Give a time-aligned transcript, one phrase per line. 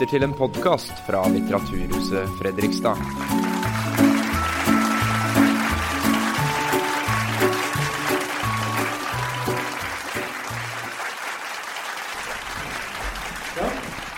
[0.00, 2.96] lytter til en podkast fra Litteraturhuset Fredrikstad.
[13.56, 13.66] Ja,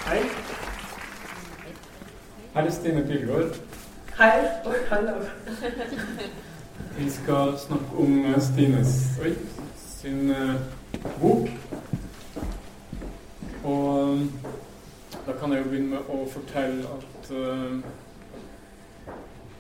[0.07, 0.21] hei.
[2.55, 3.59] Her er Stine Pilgaard.
[4.19, 5.19] Hej og hallo.
[6.99, 9.35] Vi skal snakke om eh, Stines oi,
[9.99, 10.55] sin eh,
[11.19, 11.49] bok.
[13.65, 14.19] Og
[15.43, 17.73] kan jeg jo begynne med å fortelle at eh,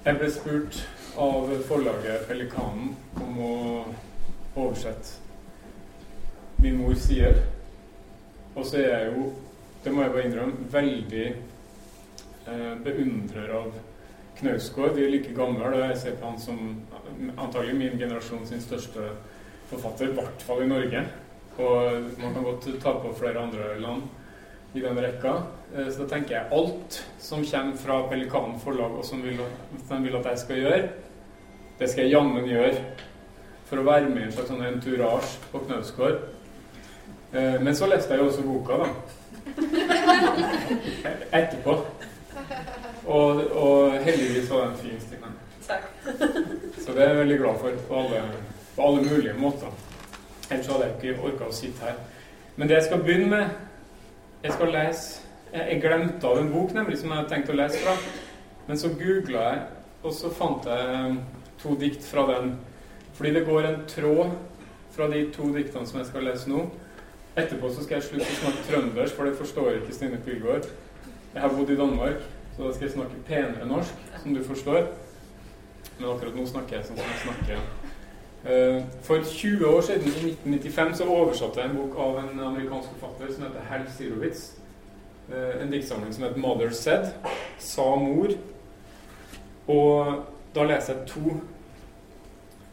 [0.05, 0.77] jeg ble spurt
[1.19, 3.55] av forlaget Pelikanen om å
[4.63, 5.17] oversette
[6.63, 7.41] min mor sider.
[8.55, 9.25] Og så er jeg jo,
[9.83, 13.73] det må jeg bare innrømme, veldig øh, eh, beundrer av
[14.39, 14.95] Knausgård.
[14.95, 16.61] Vi er like gamle, og jeg ser på han som
[16.93, 19.09] øh, antagelig min generasjon sin største
[19.73, 21.03] forfatter, i hvert fall i Norge.
[21.59, 24.07] Og man kan godt ta på flere andre land
[24.79, 25.35] i den rekka.
[25.77, 29.39] Eh, Så da tenker jeg alt som kommer fra Pelikanen forlag, og som vil,
[29.89, 30.89] de vil at jeg skal gjøre,
[31.79, 32.75] det skal jeg jammen gjøre
[33.67, 36.19] for å være med i en slags sånn entourage på Knausgård.
[37.33, 38.89] Eh, Men så leste jeg jo også boka, da.
[41.39, 41.79] Etterpå.
[43.07, 45.33] Og, og heldigvis var den fin, Stine.
[46.85, 48.21] Så det er jeg veldig glad for på alle,
[48.77, 49.73] på alle mulige måter.
[50.51, 51.97] Ellers hadde jeg ikke orka å sitte her.
[52.57, 53.47] Men det jeg skal begynne med
[54.43, 55.21] Jeg skal lese
[55.53, 57.97] jeg, jeg glemte av en bok nemlig som jeg hadde tenkt å lese fra.
[58.69, 59.65] Men så googla jeg,
[60.03, 61.19] og så fant jeg um,
[61.61, 62.55] to dikt fra den.
[63.17, 64.33] Fordi det går en tråd
[64.95, 66.65] fra de to diktene som jeg skal lese nå.
[67.37, 70.69] Etterpå så skal jeg slutte å snakke trøndersk, for det forstår ikke Stine Pilgaard.
[71.33, 72.25] Jeg har bodd i Danmark,
[72.57, 74.91] så da skal jeg snakke penere norsk, som du forstår.
[75.99, 77.63] Men akkurat nå snakker jeg sånn som jeg snakker.
[78.43, 82.93] Eh, For 20 år siden, i 1995, så oversatte jeg en bok av en amerikansk
[82.97, 84.45] forfatter som heter Hal Sirowitz.
[85.31, 87.13] Eh, en diktsamling som het 'Mother Said'.
[87.59, 88.29] Sa mor.
[89.67, 90.25] Og
[90.55, 91.41] da leser jeg to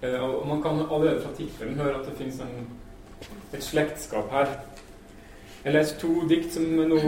[0.02, 2.68] eh, Og man kan allerede fra tittelen høre at det fins en,
[3.54, 4.48] et slektskap her.
[5.66, 7.00] Jeg leste to dikt som nå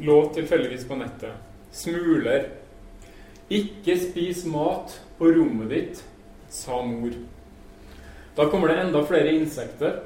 [0.00, 1.32] lå tilfeldigvis på nettet.
[1.72, 2.44] 'Smuler'.
[3.50, 6.04] Ikke spis mat på rommet ditt,
[6.48, 7.10] sa mor.
[8.36, 10.00] Da kommer det enda flere insekter.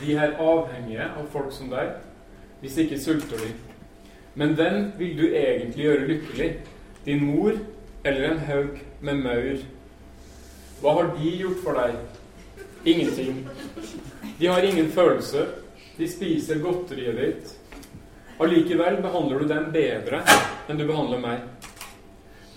[0.00, 1.90] De her avhengige av folk som deg.
[2.60, 3.69] Hvis ikke sulter de.
[4.40, 6.46] Men hvem vil du egentlig gjøre lykkelig?
[7.04, 7.58] Din mor
[8.04, 9.58] eller en haug med maur?
[10.80, 11.98] Hva har de gjort for deg?
[12.88, 13.42] Ingenting.
[14.38, 15.44] De har ingen følelse.
[15.98, 17.52] De spiser godteriet ditt.
[18.40, 21.44] Allikevel behandler du dem bedre enn du behandler meg.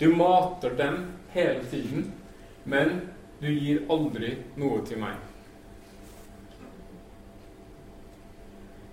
[0.00, 1.00] Du mater dem
[1.36, 2.08] hele tiden,
[2.64, 2.96] men
[3.44, 5.20] du gir aldri noe til meg.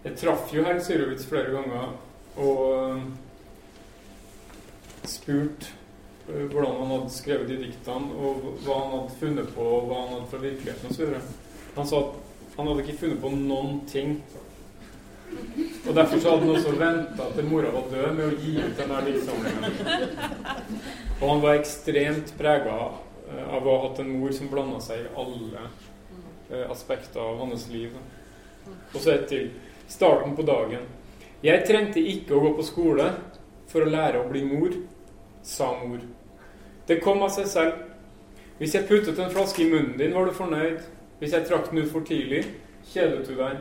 [0.04, 1.94] Jeg traff jo herr Syrowitz flere ganger
[2.42, 3.02] og eh,
[5.10, 5.68] spurt
[6.30, 10.04] eh, hvordan han hadde skrevet de diktene, og hva han hadde funnet på, og hva
[10.04, 11.18] han hadde fra virkeligheten osv.
[11.78, 14.18] Han sa at han hadde ikke funnet på noen ting.
[15.88, 18.82] Og derfor så hadde han også venta til mora var død med å gi ut
[18.82, 19.64] denne diktsamlingen.
[21.22, 22.78] Og han var ekstremt prega
[23.30, 25.70] eh, av å ha hatt en mor som blanda seg i alle
[26.68, 27.94] aspekter av hans liv.
[28.92, 29.52] Og så et til.
[29.92, 30.84] Starten på dagen.
[31.42, 33.08] Jeg trengte ikke å gå på skole
[33.72, 34.76] for å lære å bli mor,
[35.42, 36.04] sa mor.
[36.86, 37.80] Det kom av seg selv.
[38.60, 40.84] Hvis jeg puttet en flaske i munnen din, var du fornøyd.
[41.18, 42.44] Hvis jeg trakk den ut for tidlig,
[42.92, 43.58] kjedet du deg.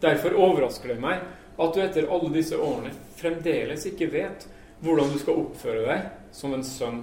[0.00, 1.20] Derfor overrasker det meg
[1.60, 4.46] at du etter alle disse årene fremdeles ikke vet
[4.80, 7.02] hvordan du skal oppføre deg som en sønn.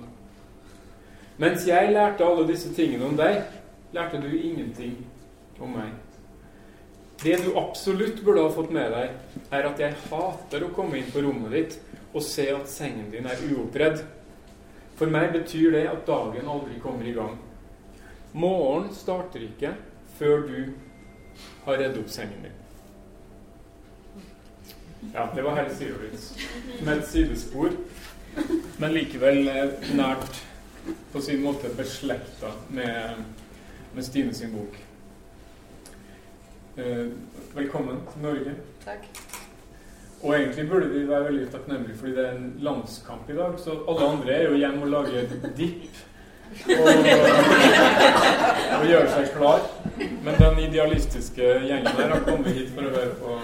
[1.38, 3.44] Mens jeg lærte alle disse tingene om deg,
[3.94, 4.98] lærte du ingenting
[5.62, 5.94] om meg.
[7.22, 9.16] Det du absolutt burde ha fått med deg,
[9.50, 11.78] er at jeg hater å komme inn på rommet ditt
[12.14, 14.04] og se at sengen din er uoppredd.
[14.98, 17.36] For meg betyr det at dagen aldri kommer i gang.
[18.38, 19.74] Morgenen starter ikke
[20.18, 20.60] før du
[21.66, 22.64] har redd opp sengen din.
[25.14, 26.32] Ja, det var herr Sirowitz
[26.84, 27.74] med et sidespor,
[28.82, 30.42] men likevel eh, nært
[31.14, 33.24] på sin måte beslekta med,
[33.94, 34.78] med Stine sin bok.
[36.78, 37.06] Eh,
[37.56, 38.56] velkommen til Norge.
[38.86, 39.08] Tak.
[40.24, 43.72] Og egentlig burde vi være veldig takknemlige fordi det er en landskamp i dag, så
[43.90, 45.28] alle andre er jo hjemme og lager
[45.58, 45.98] dipp
[46.70, 46.88] og,
[48.80, 49.66] og gjør seg klar.
[50.26, 53.36] Men den idealistiske gjengen der har kommet hit for å høre på,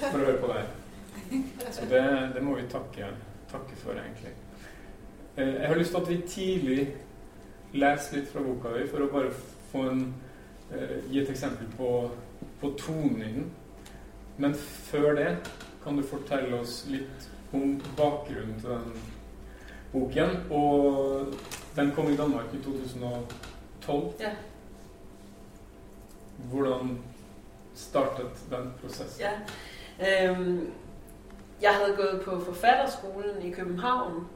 [0.00, 1.40] for å høre på deg.
[1.74, 2.02] Så det,
[2.34, 3.10] det må vi takke,
[3.50, 4.34] takke for, egentlig.
[5.36, 6.84] Eh, Jeg har lyst til at vi tidlig
[7.74, 9.32] leser litt fra boka di, for å bare
[9.72, 10.04] få en,
[10.70, 11.90] eh, gi et eksempel på,
[12.60, 13.50] på tonen.
[14.38, 15.36] Men før det
[15.84, 18.94] kan du fortelle oss litt om bakgrunnen til den
[19.92, 20.36] boken.
[20.50, 21.34] Og
[21.76, 24.12] den kom i Danmark i 2012.
[24.20, 24.32] Ja.
[26.50, 26.98] Hvordan
[27.74, 29.20] startet den processen?
[29.20, 29.32] Ja.
[30.00, 30.70] Øhm,
[31.62, 34.26] jeg havde gået på forfatterskolen i København.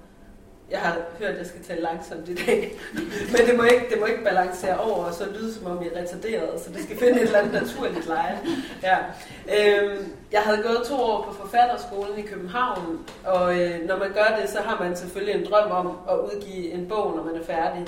[0.71, 2.73] Jeg har hørt, at jeg skal tale langsomt i dag.
[3.33, 5.91] Men det må, ikke, det må ikke balancere over og så lyde, som om jeg
[5.95, 6.61] er retarderet.
[6.61, 8.39] Så det skal finde et eller andet naturligt leje.
[8.83, 8.97] Ja.
[9.57, 13.07] Øhm, jeg havde gået to år på forfatterskolen i København.
[13.25, 16.71] Og øh, når man gør det, så har man selvfølgelig en drøm om at udgive
[16.71, 17.87] en bog, når man er færdig.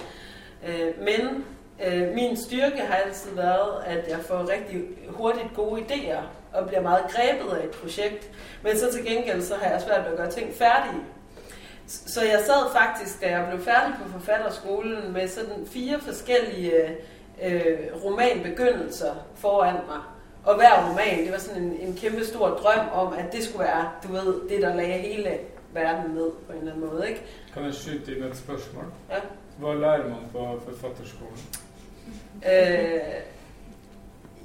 [0.68, 1.44] Øh, men
[1.86, 6.22] øh, min styrke har altid været, at jeg får rigtig hurtigt gode idéer
[6.52, 8.30] og bliver meget grebet af et projekt.
[8.62, 11.02] Men så til gengæld, så har jeg svært ved at gøre ting færdige.
[11.90, 16.72] Så jeg sad faktisk, da jeg blev færdig på forfatterskolen, med sådan fire forskellige
[17.42, 20.00] øh, romanbegyndelser foran mig.
[20.44, 23.64] Og hver roman, det var sådan en, en kæmpe stor drøm om, at det skulle
[23.64, 25.38] være, du ved, det der lagde hele
[25.72, 27.22] verden ned på en eller anden måde, ikke?
[27.54, 28.84] Kan jeg skyte ind et spørgsmål?
[29.10, 29.16] Ja.
[29.58, 31.38] Hvad lærer man på forfatterskolen?
[32.36, 33.00] Øh,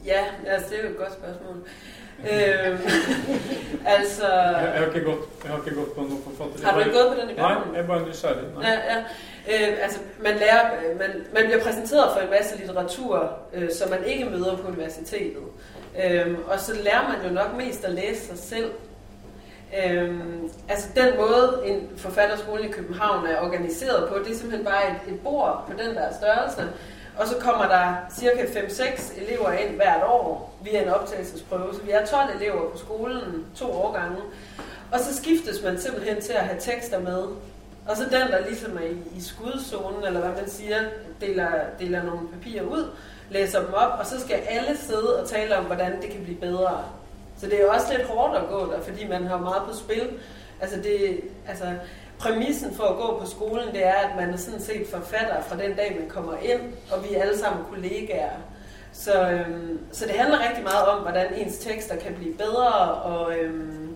[0.06, 1.68] ja, altså det er jo et godt spørgsmål.
[2.20, 2.80] Øh,
[3.96, 4.28] altså...
[4.28, 6.68] Jeg, jeg, har ikke gått, jeg har ikke gått på nogen forfatter.
[6.68, 8.38] Har du ikke gået på den i Nej, jeg er bare nysgerrig.
[8.56, 8.70] Nej.
[8.70, 8.98] Ja, ja.
[9.52, 10.70] Øh, altså, man, lærer,
[11.00, 15.44] man, man bliver præsenteret for en masse litteratur, øh, som man ikke møder på universitetet.
[16.04, 18.72] Øh, og så lærer man jo nok mest at læse sig selv.
[19.84, 20.20] Øh,
[20.70, 25.14] altså den måde, en forfatterskole i København er organiseret på, det er simpelthen bare et,
[25.14, 26.62] et bord på den der størrelse.
[27.18, 31.74] Og så kommer der cirka 5-6 elever ind hvert år via en optagelsesprøve.
[31.74, 34.18] Så vi er 12 elever på skolen, to årgange.
[34.92, 37.24] Og så skiftes man simpelthen til at have tekster med.
[37.88, 40.78] Og så den, der ligesom er i, i skudzonen, eller hvad man siger,
[41.22, 42.90] deler, deler nogle papirer ud,
[43.30, 46.38] læser dem op, og så skal alle sidde og tale om, hvordan det kan blive
[46.38, 46.84] bedre.
[47.38, 49.76] Så det er jo også lidt hårdt at gå der, fordi man har meget på
[49.76, 50.10] spil.
[50.62, 51.66] Altså, det, altså
[52.20, 55.58] præmissen for at gå på skolen, det er, at man er sådan set forfatter fra
[55.58, 58.32] den dag, man kommer ind, og vi er alle sammen kollegaer.
[58.94, 63.38] Så, øhm, så det handler rigtig meget om, hvordan ens tekster kan blive bedre, og
[63.38, 63.96] øhm,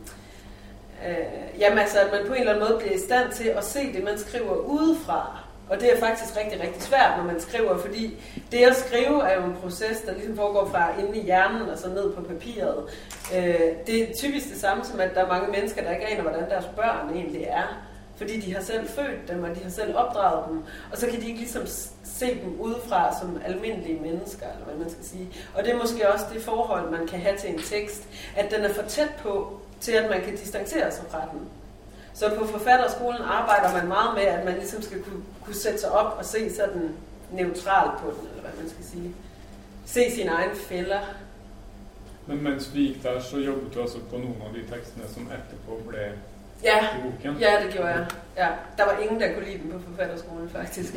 [1.08, 3.64] øh, jamen altså, at man på en eller anden måde bliver i stand til at
[3.64, 5.40] se det, man skriver udefra.
[5.70, 9.42] Og det er faktisk rigtig, rigtig svært, når man skriver, fordi det at skrive er
[9.42, 12.84] jo en proces, der ligesom foregår fra inde i hjernen og så ned på papiret.
[13.36, 16.22] Øh, det er typisk det samme som, at der er mange mennesker, der ikke aner,
[16.22, 17.89] hvordan deres børn egentlig er.
[18.20, 20.64] Fordi de har selv født dem, og de har selv opdraget dem.
[20.92, 21.64] Og så kan de ikke ligesom
[22.04, 25.30] se dem udefra som almindelige mennesker, eller hvad man skal sige.
[25.56, 28.04] Og det er måske også det forhold, man kan have til en tekst,
[28.36, 31.40] at den er for tæt på, til at man kan distancere sig fra den.
[32.14, 35.92] Så på forfatterskolen arbejder man meget med, at man ligesom skal kunne, kunne sætte sig
[35.92, 36.96] op og se sådan
[37.32, 39.16] neutralt på den, eller hvad man skal sige.
[39.86, 41.00] Se sine egne fælder.
[42.28, 45.24] Men mens vi gik der, så jobbet du altså på nogle af de teksterne, som
[45.24, 46.02] efterpå blev
[46.64, 46.88] Ja,
[47.40, 48.06] ja, det gjorde jeg.
[48.38, 48.48] Ja,
[48.78, 50.94] der var ingen, der kunne lide den på forfatterskolen, faktisk.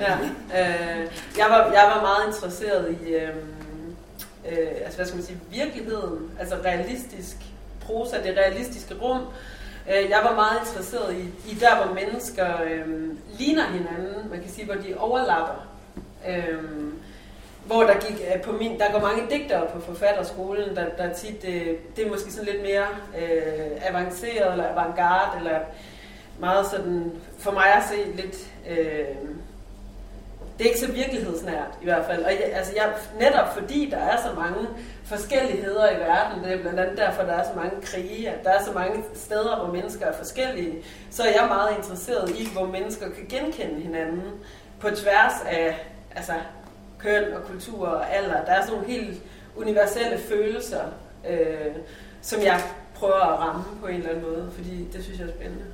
[0.00, 1.06] Ja, øh,
[1.38, 3.28] jeg, var, jeg var meget interesseret i, øh,
[4.48, 7.36] øh, altså hvad skal man sige, virkeligheden, altså realistisk
[7.80, 9.20] prosa, det realistiske rum.
[9.88, 12.88] Øh, jeg var meget interesseret i, i der, hvor mennesker øh,
[13.38, 15.66] ligner hinanden, man kan sige, hvor de overlapper.
[16.28, 16.62] Øh,
[17.66, 21.44] hvor der gik øh, på min, der går mange digtere på forfatterskolen, der, der tit,
[21.48, 21.66] øh,
[21.96, 22.86] det er måske sådan lidt mere
[23.18, 25.58] øh, avanceret eller avantgarde, eller
[26.38, 28.36] meget sådan, for mig at se lidt,
[28.70, 29.06] øh,
[30.58, 32.24] det er ikke så virkelighedsnært i hvert fald.
[32.24, 34.68] Og jeg, altså jeg, netop fordi der er så mange
[35.04, 38.50] forskelligheder i verden, det er blandt andet derfor, der er så mange krige, at der
[38.50, 40.74] er så mange steder, hvor mennesker er forskellige,
[41.10, 44.22] så er jeg meget interesseret i, hvor mennesker kan genkende hinanden
[44.80, 46.32] på tværs af altså,
[47.04, 48.44] køn og kultur og alder.
[48.44, 49.22] Der er sådan nogle helt
[49.56, 50.84] universelle følelser,
[51.30, 51.74] øh,
[52.22, 52.60] som jeg
[52.94, 55.64] prøver at ramme på en eller anden måde, fordi det synes jeg er spændende.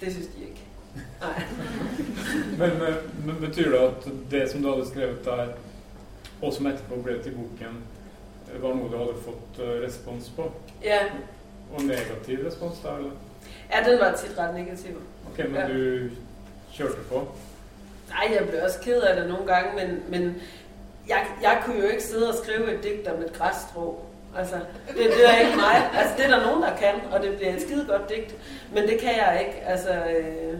[0.00, 0.62] Det synes de ikke.
[1.20, 1.42] Nej.
[2.58, 5.46] Men, eh, men betyr det at det som du hadde skrevet der,
[6.42, 7.78] og som etterpå ble til boken,
[8.60, 10.50] var noe du hadde fått eh, respons på?
[10.84, 10.98] Ja,
[11.74, 13.10] Og negativ respons da, eller?
[13.72, 14.96] ja, den var tit ret negativ.
[15.30, 15.68] Ok, men Ja.
[15.68, 16.10] du
[16.72, 17.22] kjørte på?
[18.12, 20.42] Nej, jeg blev også ked af det nogle gange, men, men
[21.08, 24.00] jeg, jeg kunne jo ikke sidde og skrive et digt om et græsstrå.
[24.38, 24.54] Altså,
[24.88, 25.90] det, det er ikke mig.
[25.98, 28.34] Altså, det er der nogen, der kan, og det bliver et skide godt digt.
[28.74, 29.62] Men det kan jeg ikke.
[29.66, 30.54] Altså, øh,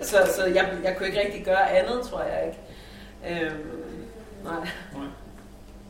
[0.00, 2.58] så så jeg, jeg kunne ikke rigtig gøre andet, tror jeg ikke.
[3.44, 3.56] Øhm,
[4.44, 4.68] nej.
[4.96, 5.06] Nei.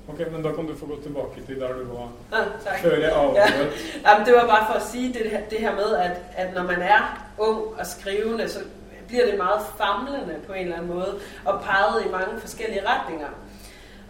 [0.09, 2.79] Ok, men da kan du få gå tilbake til der du var Ah, tak.
[2.79, 3.69] før jeg avbrøt.
[4.07, 6.63] Jamen, det var bare for at sige det her, det her med, at, at når
[6.63, 8.59] man er ung og skrivende, så
[9.09, 13.29] bliver det meget famlende på en eller anden måde, og peget i mange forskellige retninger.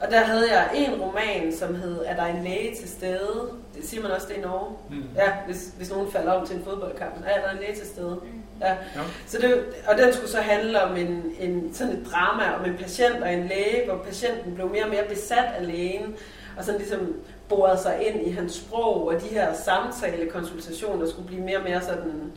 [0.00, 3.50] Og der havde jeg en roman, som hed Er der en læge til stede?
[3.76, 4.76] Det siger man også det i Norge.
[4.90, 5.04] Mm.
[5.16, 7.14] Ja, hvis, hvis nogen falder om til en fodboldkamp.
[7.26, 8.20] Ja, der er en læge til stede.
[8.60, 8.70] Ja.
[8.70, 9.00] Ja.
[9.26, 12.76] Så det, og den skulle så handle om en, en, sådan et drama om en
[12.76, 16.16] patient og en læge, hvor patienten blev mere og mere besat af lægen,
[16.58, 17.14] og sådan ligesom
[17.48, 21.80] borede sig ind i hans sprog, og de her samtalekonsultationer skulle blive mere og mere
[21.80, 22.32] sådan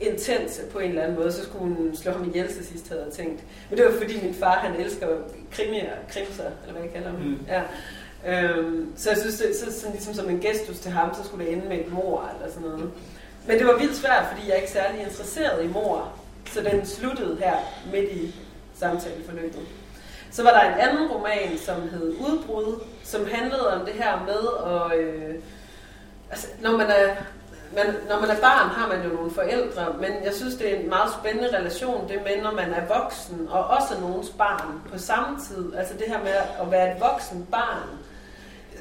[0.00, 3.04] intense på en eller anden måde, så skulle hun slå ham ihjel til sidst, havde
[3.04, 3.42] jeg tænkt.
[3.70, 5.08] Men det var fordi min far, han elsker
[5.50, 7.20] krimier, krimser, eller hvad jeg kalder dem.
[7.20, 7.38] Mm.
[7.48, 7.62] Ja.
[8.26, 11.44] Øhm, så jeg synes, det, så, sådan ligesom som en gestus til ham, så skulle
[11.44, 12.90] det ende med et mor eller sådan noget.
[13.46, 16.12] Men det var vildt svært, fordi jeg er ikke særlig interesseret i mor.
[16.52, 17.56] Så den sluttede her
[17.92, 18.34] midt i
[18.74, 19.60] samtaleforløbet.
[20.30, 24.72] Så var der en anden roman, som hed Udbrud, som handlede om det her med
[24.72, 24.98] at...
[24.98, 25.34] Øh,
[26.30, 27.16] altså, når man er
[27.74, 30.80] man, når man er barn, har man jo nogle forældre, men jeg synes, det er
[30.80, 34.98] en meget spændende relation, det med, når man er voksen, og også nogens barn på
[34.98, 35.74] samme tid.
[35.74, 36.32] Altså det her med
[36.62, 37.88] at være et voksen barn.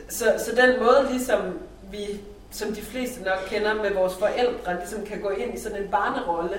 [0.09, 1.59] Så, så den måde, ligesom
[1.91, 5.83] vi, som de fleste nok kender med vores forældre, ligesom kan gå ind i sådan
[5.83, 6.57] en barnerolle,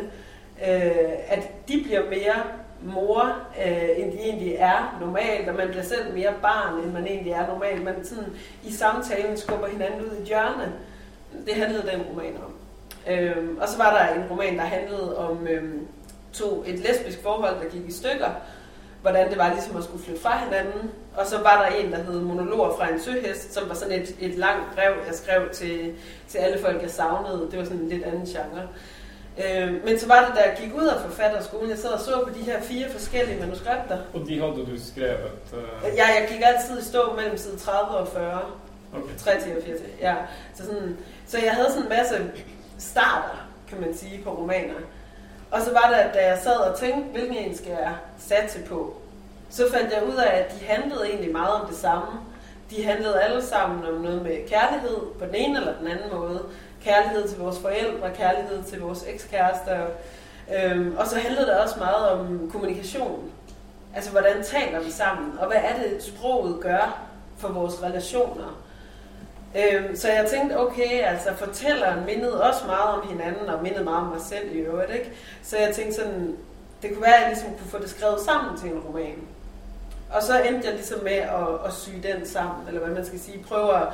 [0.69, 2.43] øh, at de bliver mere
[2.83, 7.07] mor, øh, end de egentlig er normalt, og man bliver selv mere barn, end man
[7.07, 7.85] egentlig er normalt.
[7.85, 10.73] Man sådan i samtalen skubber hinanden ud i hjørnet.
[11.47, 12.55] Det handlede den roman om.
[13.13, 15.87] Øhm, og så var der en roman, der handlede om øhm,
[16.33, 18.31] to, et lesbisk forhold, der gik i stykker.
[19.03, 20.91] Hvordan det var ligesom at skulle flytte fra hinanden.
[21.17, 24.17] Og så var der en, der hed Monologer fra en søhest, som var sådan et,
[24.21, 25.95] et langt brev, jeg skrev til,
[26.29, 27.49] til alle folk, jeg savnede.
[27.51, 28.69] Det var sådan en lidt anden genre.
[29.45, 32.25] Øhm, men så var det, da jeg gik ud af forfatterskolen, jeg sad og så
[32.27, 33.99] på de her fire forskellige manuskripter.
[34.15, 35.31] Og de havde du skrevet?
[35.53, 35.97] Uh...
[35.97, 38.41] Ja, jeg gik altid i stå mellem side 30 og 40.
[38.97, 39.17] Okay.
[39.19, 40.15] Tre timer, fire timer, ja.
[40.55, 42.31] Så, sådan, så jeg havde sådan en masse
[42.79, 44.75] starter, kan man sige, på romaner.
[45.51, 48.95] Og så var det, da jeg sad og tænkte, hvilken en skal jeg satse på,
[49.51, 52.07] så fandt jeg ud af, at de handlede egentlig meget om det samme.
[52.71, 56.43] De handlede alle sammen om noget med kærlighed på den ene eller den anden måde.
[56.85, 59.87] Kærlighed til vores forældre, kærlighed til vores ekskærester.
[60.55, 63.33] Øhm, og så handlede det også meget om kommunikation.
[63.95, 65.39] Altså, hvordan taler vi sammen?
[65.39, 66.99] Og hvad er det, sproget gør
[67.39, 68.66] for vores relationer?
[69.55, 74.07] Øhm, så jeg tænkte, okay, altså fortælleren mindede også meget om hinanden, og mindede meget
[74.07, 75.13] om mig selv i øvrigt, ikke?
[75.43, 76.37] Så jeg tænkte sådan,
[76.83, 79.19] det kunne være, at jeg ligesom kunne få det skrevet sammen til en roman.
[80.11, 83.21] Og så endte jeg ligesom med at, at sy den sammen, eller hvad man skal
[83.21, 83.89] sige, prøve at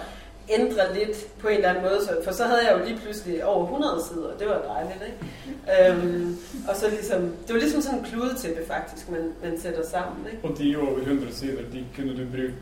[0.48, 3.44] ændre lidt på en eller anden måde, så, for så havde jeg jo lige pludselig
[3.44, 5.90] over 100 sider, det var dejligt, ikke?
[5.90, 10.26] Øhm, og så ligesom, det var ligesom sådan en kludetæppe faktisk, man, man sætter sammen,
[10.32, 10.48] ikke?
[10.48, 12.52] Og de over 100 sider, de kunne du bruge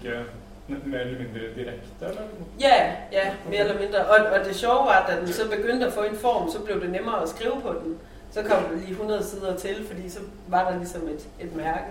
[0.87, 2.23] mere eller mindre direkte, eller?
[2.61, 3.99] Ja, ja, mere eller mindre.
[4.07, 6.59] Og, og det sjove var, at da den så begyndte at få en form, så
[6.61, 7.99] blev det nemmere at skrive på den.
[8.33, 11.91] Så kom der lige 100 sider til, fordi så var der ligesom et, et mærke.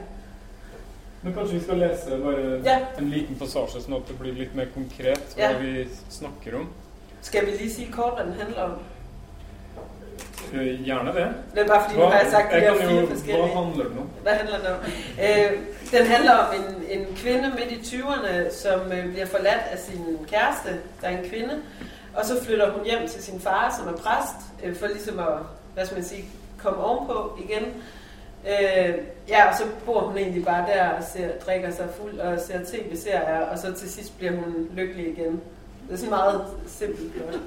[1.21, 2.79] Men kanskje vi skal læse bare Ja.
[3.00, 5.57] en liten passage, sånn at det blir litt mer konkret hva Ja.
[5.59, 6.69] vi snakker om.
[7.21, 8.71] Skal vi lige sige kort, hvad den handler om?
[10.53, 11.27] Eh, Gjerne det.
[11.56, 13.48] Det er bare fordi, nu har jeg sagt de jeg her fire forskellige.
[13.48, 14.10] hva handler den om?
[14.22, 14.79] Hvad handler den om?
[15.25, 15.51] Øh,
[15.91, 20.18] den handler om en, en kvinde midt i 20'erne, som øh, bliver forladt af sin
[20.32, 20.70] kæreste,
[21.01, 21.56] der er en kvinde,
[22.13, 25.25] og så flytter hun hjem til sin far, som er præst, øh, for ligesom at,
[25.74, 26.25] hvad skal man sige,
[26.58, 27.63] komme ovenpå igen.
[28.48, 28.94] Øh,
[29.29, 32.58] ja, og så bor hun egentlig bare der og ser, drikker sig fuld og ser
[32.60, 35.41] tv-serier, og så til sidst bliver hun lykkelig igen.
[35.89, 37.39] Det er sådan meget simpelt gjort.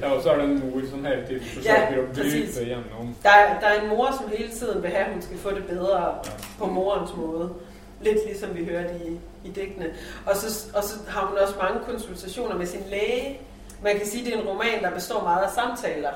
[0.00, 2.54] Ja, og så er det en mor som hele tiden forsøker å præcis.
[2.54, 5.22] bryte gjennom Der er, der er en mor, som hele tiden vil have, at hun
[5.22, 6.18] skal få det bedre
[6.58, 7.54] på morens måde.
[8.00, 9.86] Lidt ligesom vi hørte i, i digtene.
[10.26, 13.40] Og så, og så har hun også mange konsultationer med sin læge.
[13.82, 16.12] Man kan sige, at det er en roman, der består meget af samtaler.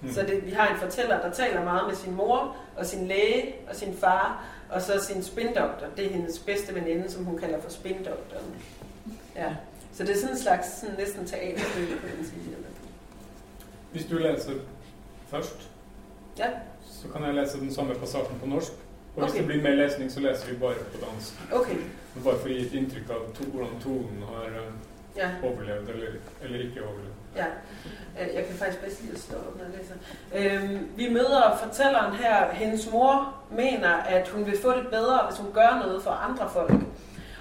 [0.00, 0.12] Mm.
[0.12, 3.54] Så det, vi har en fortæller, der taler meget med sin mor, og sin læge,
[3.70, 5.86] og sin far, og så sin spindoktor.
[5.96, 8.54] Det er hendes bedste veninde, som hun kalder for spindoktoren.
[9.36, 9.50] Ja.
[9.98, 12.56] Så det er sådan en slags sådan næsten teaterspil, kan man sige.
[13.92, 14.52] Hvis du leser
[15.28, 15.70] først,
[16.38, 16.46] Ja.
[16.90, 18.72] så kan jeg lese den samme passasjen på norsk.
[19.16, 19.38] Og hvis Ok.
[19.38, 21.32] det blir mer lesning, så leser vi bare på dansk.
[21.52, 21.76] Okay.
[22.24, 24.72] Bare for å gi et inntrykk av to, hvordan tonen har eh,
[25.16, 25.28] Ja.
[25.42, 26.08] overlevd eller,
[26.42, 27.14] eller ikke overlevd.
[27.36, 27.46] Ja,
[28.20, 29.94] øh, jeg kan faktisk bedst lide at stå op, når jeg læser.
[30.62, 32.50] Øhm, vi møder fortælleren her.
[32.52, 36.50] Hendes mor mener, at hun vil få det bedre, hvis hun gør noget for andre
[36.50, 36.72] folk.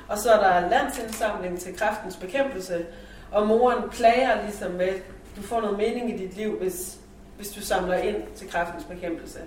[0.07, 2.85] Og så er der landsindsamling til kræftens bekæmpelse,
[3.31, 4.93] og moren plager ligesom med,
[5.37, 6.97] du får noget mening i dit liv, hvis,
[7.37, 9.39] hvis du samler ind til kræftens bekæmpelse.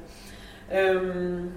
[0.75, 1.53] Øhm,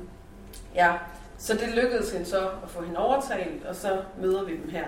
[0.75, 0.93] ja,
[1.38, 4.88] så det lykkedes hende så at få hende overtalt, og så møder vi dem her.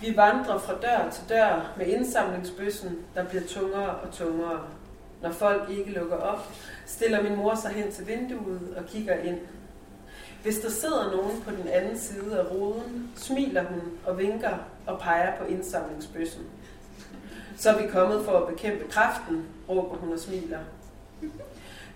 [0.00, 4.60] Vi vandrer fra dør til dør med indsamlingsbøssen, der bliver tungere og tungere.
[5.22, 6.48] Når folk ikke lukker op,
[6.86, 9.38] stiller min mor sig hen til vinduet og kigger ind.
[10.42, 14.98] Hvis der sidder nogen på den anden side af ruden, smiler hun og vinker og
[14.98, 16.42] peger på indsamlingsbøssen.
[17.56, 20.58] Så er vi kommet for at bekæmpe kræften, råber hun og smiler.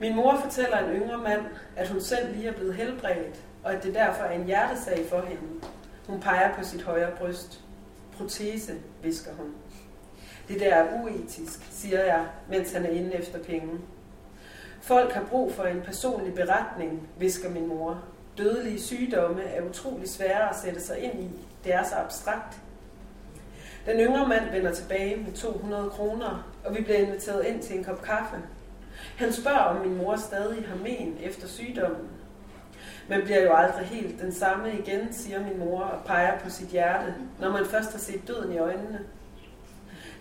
[0.01, 1.43] Min mor fortæller en yngre mand,
[1.77, 5.21] at hun selv lige er blevet helbredt, og at det derfor er en hjertesag for
[5.21, 5.65] hende.
[6.07, 7.61] Hun peger på sit højre bryst.
[8.17, 8.73] Protese,
[9.03, 9.55] visker hun.
[10.49, 13.81] Det der er uetisk, siger jeg, mens han er inde efter penge.
[14.81, 18.03] Folk har brug for en personlig beretning, visker min mor.
[18.39, 21.31] Dødelige sygdomme er utrolig svære at sætte sig ind i.
[21.65, 22.59] Det er så abstrakt.
[23.87, 27.85] Den yngre mand vender tilbage med 200 kroner, og vi bliver inviteret ind til en
[27.85, 28.37] kop kaffe.
[29.17, 32.09] Han spørger, om min mor stadig har men efter sygdommen.
[33.09, 36.69] Man bliver jo aldrig helt den samme igen, siger min mor og peger på sit
[36.69, 39.01] hjerte, når man først har set døden i øjnene.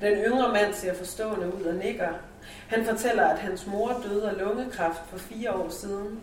[0.02, 2.10] Den yngre mand ser forstående ud og nikker.
[2.68, 6.20] Han fortæller, at hans mor døde af lungekræft for fire år siden.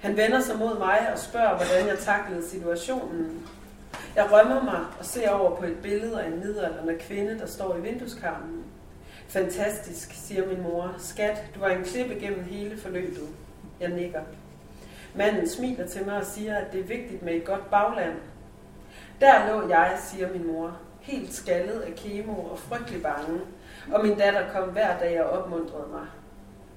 [0.00, 3.48] Han vender sig mod mig og spørger, hvordan jeg taklede situationen.
[4.16, 7.76] Jeg rømmer mig og ser over på et billede af en midalderne kvinde, der står
[7.76, 8.64] i vindueskarmen.
[9.28, 10.94] Fantastisk, siger min mor.
[10.98, 13.28] Skat, du var en klippe gennem hele forløbet.
[13.80, 14.20] Jeg nikker.
[15.14, 18.14] Manden smiler til mig og siger, at det er vigtigt med et godt bagland.
[19.20, 23.40] Der lå jeg, siger min mor, helt skaldet af kemo og frygtelig bange,
[23.92, 26.06] og min datter kom hver dag og opmuntrede mig.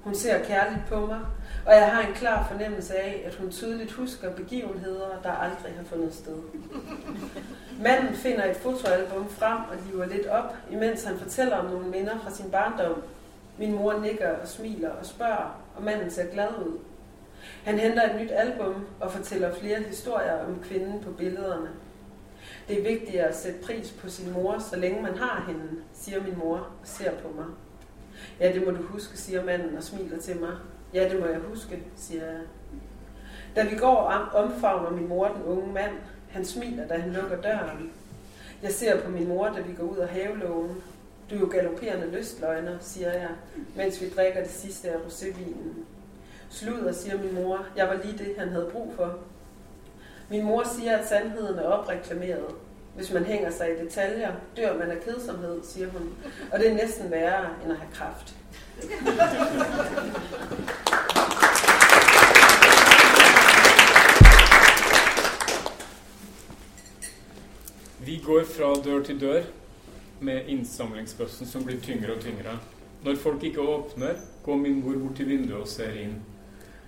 [0.04, 1.20] Hun ser kærligt på mig,
[1.66, 5.84] og jeg har en klar fornemmelse af, at hun tydeligt husker begivenheder, der aldrig har
[5.84, 6.36] fundet sted.
[7.82, 12.18] Manden finder et fotoalbum frem og liver lidt op, imens han fortæller om nogle minder
[12.18, 13.02] fra sin barndom.
[13.58, 16.78] Min mor nikker og smiler og spørger, og manden ser glad ud.
[17.64, 21.68] Han henter et nyt album og fortæller flere historier om kvinden på billederne.
[22.68, 26.22] Det er vigtigt at sætte pris på sin mor, så længe man har hende, siger
[26.22, 27.46] min mor og ser på mig.
[28.40, 30.52] Ja, det må du huske, siger manden og smiler til mig.
[30.94, 32.40] Ja, det må jeg huske, siger jeg.
[33.56, 33.96] Da vi går
[34.34, 35.92] omfavner min mor den unge mand.
[36.30, 37.92] Han smiler, da han lukker døren.
[38.62, 40.76] Jeg ser på min mor, da vi går ud af havelågen.
[41.30, 43.30] Du er jo galopperende lystløgner, siger jeg,
[43.76, 45.84] mens vi drikker det sidste af rosévinen.
[46.50, 47.66] Sluder, siger min mor.
[47.76, 49.18] Jeg var lige det, han havde brug for.
[50.30, 52.54] Min mor siger, at sandheden er opreklameret.
[52.96, 56.14] Hvis man hænger sig i detaljer, dør man af kedsomhed, siger hun.
[56.52, 58.34] Og det er næsten værre end at have kraft.
[68.04, 69.42] Vi går fra dør til dør
[70.20, 72.58] med innsamlingsbøssen som blir tyngre og tyngre.
[73.04, 76.16] Når folk ikke åpner, går min mor bort til vinduet og ser inn.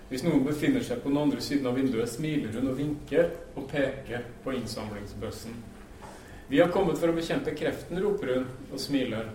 [0.09, 3.69] Hvis noen befinner seg på den andre siden av vinduet, smiler hun og vinker og
[3.71, 5.55] peker på innsamlingsbøssen.
[6.47, 9.31] Vi har kommet for å bekjempe kreften, roper hun og smiler.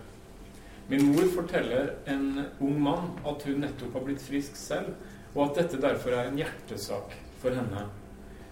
[0.90, 4.94] Min mor forteller en ung mann at hun nettopp har blitt frisk selv,
[5.34, 7.84] og at dette derfor er en hjertesak for henne.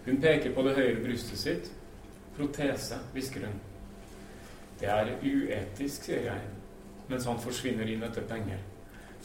[0.06, 1.70] Hun peker på det høyre brystet sitt.
[2.36, 3.56] Protese, hvisker hun.
[4.78, 6.50] Det er uetisk, sier jeg,
[7.10, 8.60] mens han forsvinner inn etter penger.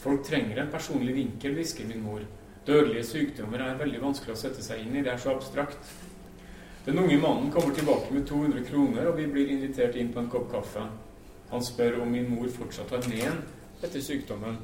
[0.02, 2.22] Folk trenger en personlig vinkel, hvisker min mor.
[2.66, 5.94] Dødelige sykdommer er veldig vanskelig å sette seg inn i, det er så abstrakt.
[6.84, 10.28] Den unge mannen kommer tilbake med 200 kroner, og vi blir invitert inn på en
[10.28, 10.82] kopp kaffe.
[11.48, 13.38] Han spør om min mor fortsatt har men
[13.80, 14.58] etter sykdommen.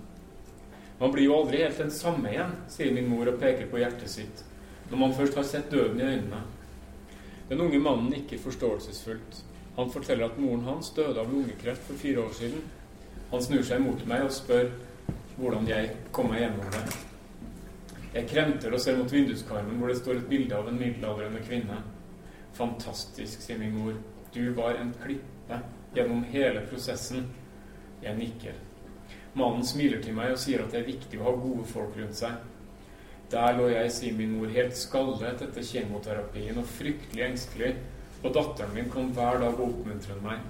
[1.00, 4.12] Man blir jo aldri helt den samme igjen, sier min mor og peker på hjertet
[4.12, 4.42] sitt,
[4.90, 6.40] når man først har sett døden i øynene.
[7.48, 9.38] Den unge mannen nikker forståelsesfullt.
[9.76, 12.66] Han forteller at moren hans døde av lungekreft for fire år siden.
[13.30, 14.68] Han snur seg mot meg og spør
[15.38, 16.84] hvordan jeg kom meg gjennom det.
[18.12, 21.80] Jeg kremter og ser mot vinduskarmen hvor det står et bilde av en middelaldrende kvinne.
[22.56, 23.94] Fantastisk, sier min mor.
[24.32, 25.60] Du var en klippe
[25.94, 27.28] gjennom hele prosessen.
[28.02, 28.54] Jeg nikker.
[29.34, 32.18] Mannen smiler til meg og sier at det er viktig å ha gode folk rundt
[32.18, 32.38] seg.
[33.30, 37.76] Der lå jeg, sier min mor, helt skallet etter kjemoterapien og fryktelig engstelig,
[38.24, 40.42] og datteren min kom hver dag og oppmuntret meg.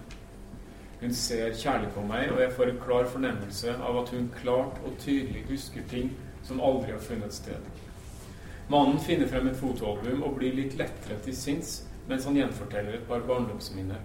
[1.01, 4.81] Hun ser kjærlig på meg, og jeg får en klar fornemmelse av at hun klart
[4.85, 6.11] og tydelig husker ting
[6.45, 7.69] som aldri har funnet sted.
[8.73, 13.07] Mannen finner frem et fotoalbum og blir litt lettere til sinns mens han gjenforteller et
[13.09, 14.03] par barndomsminner.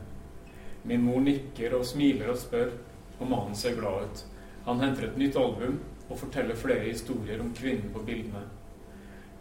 [0.85, 2.75] Min mor nikker og smiler og spør,
[3.19, 4.25] og mannen ser glad ut.
[4.67, 8.43] Han henter et nytt album og forteller flere historier om kvinnen på bildene.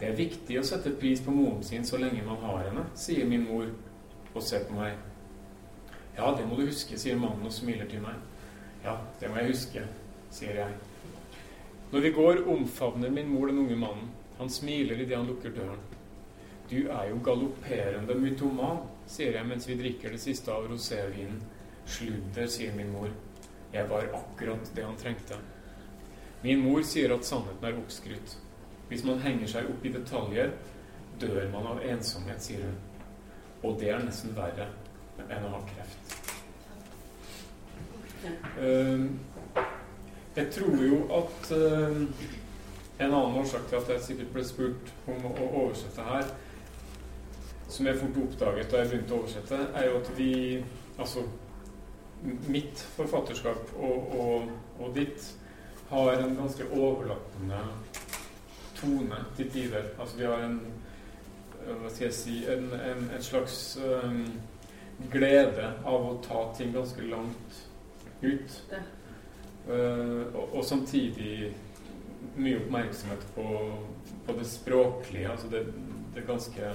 [0.01, 3.29] Det er viktig å sette pris på moren sin så lenge man har henne, sier
[3.29, 3.69] min mor
[4.35, 4.97] og ser på meg.
[6.17, 8.17] Ja, det må du huske, sier mannen og smiler til meg.
[8.85, 9.85] Ja, det må jeg huske,
[10.35, 10.77] sier jeg.
[11.93, 14.11] Når vi går, omfavner min mor den unge mannen.
[14.39, 15.83] Han smiler idet han lukker døren.
[16.71, 21.43] Du er jo galopperende mytoman, sier jeg mens vi drikker det siste av rosévinen.
[21.85, 23.11] Sludder, sier min mor.
[23.75, 25.37] Jeg var akkurat det han trengte.
[26.45, 28.37] Min mor sier at sannheten er oppskrytt.
[28.89, 30.55] Hvis man henger seg opp i detaljer,
[31.21, 32.79] dør man av ensomhet, sier hun.
[33.65, 34.69] Og det er nesten verre
[35.25, 36.17] enn å ha kreft.
[38.57, 39.11] Uh,
[40.37, 42.01] jeg tror jo at uh,
[42.99, 46.33] en annen årsak til at jeg sikkert ble spurt om å oversette her,
[47.69, 50.33] som jeg fort oppdaget da jeg begynte å oversette, er jo at vi
[50.95, 51.25] Altså
[52.47, 55.25] mitt forfatterskap og, og, og ditt
[55.91, 57.59] har en ganske overlappende
[58.79, 59.91] tone til tider.
[59.99, 60.61] Altså vi har en
[61.65, 64.25] Hva skal jeg si En, en, en slags um,
[65.13, 67.61] glede av å ta ting ganske langt
[68.23, 68.59] ut.
[68.71, 68.83] Ja.
[69.69, 71.55] Uh, og, og, samtidig
[72.37, 73.47] mye oppmerksomhet på,
[74.27, 75.31] på det språklige.
[75.31, 75.65] Altså det,
[76.15, 76.75] det ganske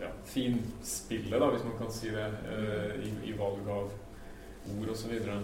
[0.00, 3.90] ja, finspillet, da, hvis man kan si det, uh, i, i, valg av
[4.76, 5.12] ord osv.
[5.12, 5.40] Og, så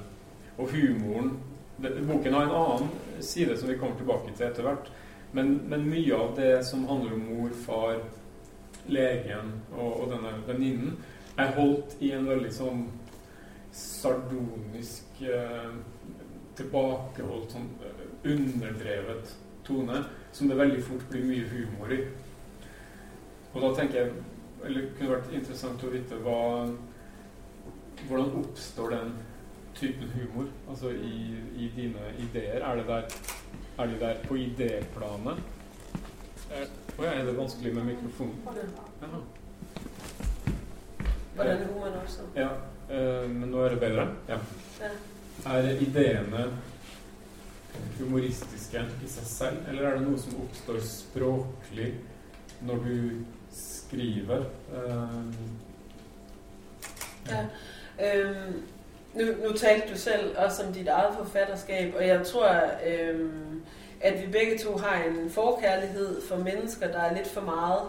[0.56, 1.34] og humoren
[1.76, 4.88] det, Boken har en annen side som vi kommer tilbake til etter hvert.
[5.36, 8.00] Men, men mye av det som handler om mor, far,
[8.86, 10.96] legen og, og denne venninnen,
[11.36, 12.86] er holdt i en veldig sånn
[13.76, 15.74] sardonisk uh,
[16.56, 19.34] tilbakeholdt, sånn uh, underdrevet
[19.66, 20.00] tone,
[20.32, 22.00] som det veldig fort blir mye humor i.
[23.52, 24.14] Og da tenker jeg
[24.66, 26.40] eller det kunne vært interessant å vite hva,
[28.06, 29.16] hvordan oppstår den
[29.76, 30.50] typen humor?
[30.68, 31.16] Altså i,
[31.56, 32.62] i dine ideer.
[32.62, 33.08] Er, det der,
[33.78, 35.42] er de der på idéplanet?
[36.50, 38.38] Eh, å ja, er det vanskelig med mikrofonen?
[39.02, 39.20] Ja.
[41.36, 42.30] Var den humoren også?
[42.36, 42.50] Ja,
[42.88, 44.08] eh, men nå er det bedre?
[44.30, 44.40] Ja.
[45.46, 46.46] Er ideene
[47.98, 51.90] humoristiske i seg selv, eller er det noe som oppstår språklig
[52.64, 52.94] når du
[53.56, 54.38] skriver.
[54.38, 55.34] Uh...
[57.30, 57.46] Ja.
[58.00, 58.62] Øhm,
[59.14, 62.48] nu, nu talte du selv også om dit eget forfatterskab, og jeg tror,
[62.86, 63.62] øhm,
[64.00, 67.80] at vi begge to har en forkærlighed for mennesker, der er lidt for meget.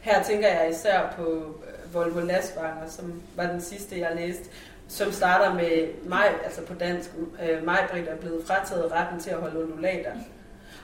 [0.00, 1.32] Her tænker jeg især på
[1.66, 4.44] øh, Volvo Lasvanger, som var den sidste, jeg læste,
[4.88, 7.10] som starter med mig, altså på dansk,
[7.48, 10.12] øh, mig, Britt er blevet frataget retten til at holde undulater.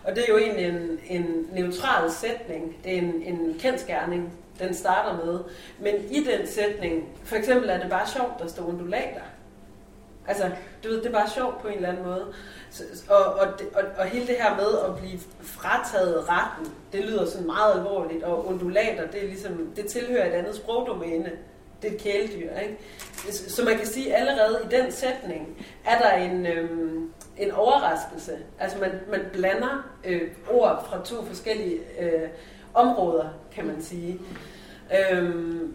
[0.04, 2.76] Og det er jo egentlig en, en neutral sætning.
[2.84, 5.40] Det er en, en kendskærning, den starter med.
[5.80, 9.20] Men i den sætning, for eksempel er det bare sjovt, der står undulater.
[10.28, 10.50] Altså,
[10.84, 12.26] du ved, det er bare sjovt på en eller anden måde.
[12.70, 17.26] Så, og, og, og, og hele det her med at blive frataget retten, det lyder
[17.26, 18.22] sådan meget alvorligt.
[18.22, 21.32] Og undulater, det, er ligesom, det tilhører et andet sprogdomæne.
[21.82, 22.78] Det er et kæledyr, ikke?
[23.32, 28.38] Så man kan sige, at allerede i den sætning er der en, øhm, en overraskelse.
[28.59, 32.29] Altså man, man blander øh, ord fra to forskellige øh,
[32.75, 34.21] områder, kan man sige.
[34.99, 35.75] Øhm,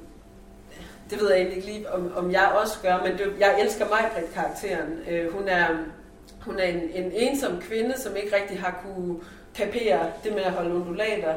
[1.10, 3.86] det ved jeg egentlig ikke lige, om, om jeg også gør, men det, jeg elsker
[3.86, 5.68] mig karakteren øh, Hun er,
[6.42, 9.16] hun er en, en ensom kvinde, som ikke rigtig har kunne
[9.56, 11.34] kapere det med at holde undulater.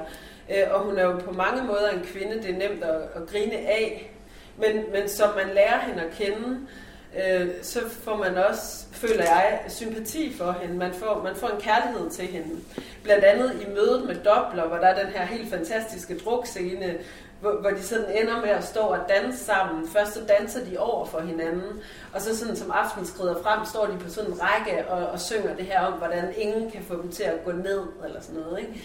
[0.51, 3.27] Øh, og hun er jo på mange måder en kvinde, det er nemt at, at
[3.27, 4.13] grine af.
[4.59, 9.25] Men, men som man lærer hende at kende, øh, øh, så får man også, føler
[9.25, 10.77] jeg, sympati for hende.
[10.77, 12.61] Man får, man får en kærlighed til hende.
[13.03, 16.99] Blandt andet i mødet med Dobler, hvor der er den her helt fantastiske drukscene,
[17.41, 19.89] hvor, hvor de sådan ender med at stå og danse sammen.
[19.89, 21.81] Først så danser de over for hinanden,
[22.15, 25.21] og så sådan som aftenen skrider frem, står de på sådan en række og, og
[25.21, 28.41] synger det her om, hvordan ingen kan få dem til at gå ned, eller sådan
[28.41, 28.59] noget.
[28.59, 28.85] Ikke?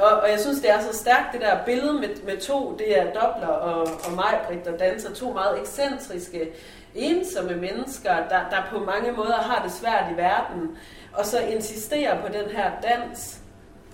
[0.00, 2.98] Og, og jeg synes, det er så stærkt, det der billede med, med to, det
[2.98, 6.52] er Dobler og, og Majbrit, der danser, to meget ekscentriske,
[6.94, 10.76] ensomme mennesker, der, der på mange måder har det svært i verden,
[11.12, 13.40] og så insisterer på den her dans,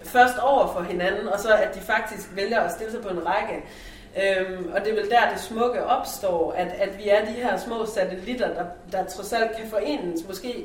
[0.04, 3.26] først over for hinanden, og så at de faktisk vælger at stille sig på en
[3.26, 3.64] række.
[4.16, 7.58] Øhm, og det er vel der, det smukke opstår, at, at vi er de her
[7.58, 10.64] små satellitter, der, der trods alt kan forenes, måske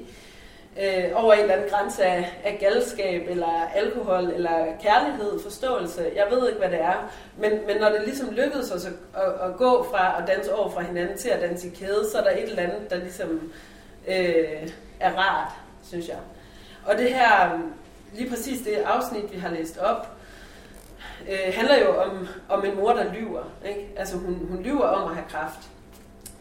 [0.82, 6.12] øh, over en eller anden grænse af, af galskab, eller alkohol, eller kærlighed, forståelse.
[6.16, 7.12] Jeg ved ikke, hvad det er.
[7.38, 10.70] Men, men når det ligesom lykkedes os at, at, at gå fra at danse over
[10.70, 13.52] fra hinanden til at danse i kæde, så er der et eller andet, der ligesom
[14.08, 15.52] øh, er rart,
[15.84, 16.18] synes jeg.
[16.86, 17.60] Og det her,
[18.14, 20.17] lige præcis det afsnit, vi har læst op,
[21.30, 23.44] øh, handler jo om, om en mor, der lyver.
[23.66, 23.90] Ikke?
[23.96, 25.60] Altså hun, hun lyver om at have kraft.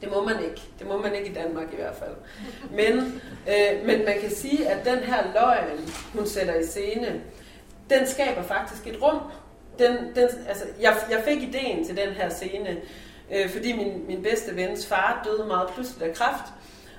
[0.01, 0.63] Det må man ikke.
[0.79, 2.15] Det må man ikke i Danmark i hvert fald.
[2.71, 7.21] Men, øh, men man kan sige, at den her løgn, hun sætter i scene,
[7.91, 9.21] den skaber faktisk et rum.
[9.79, 12.77] Den, den, altså, jeg, jeg fik ideen til den her scene,
[13.33, 16.45] øh, fordi min, min bedste vens far døde meget pludseligt af kræft.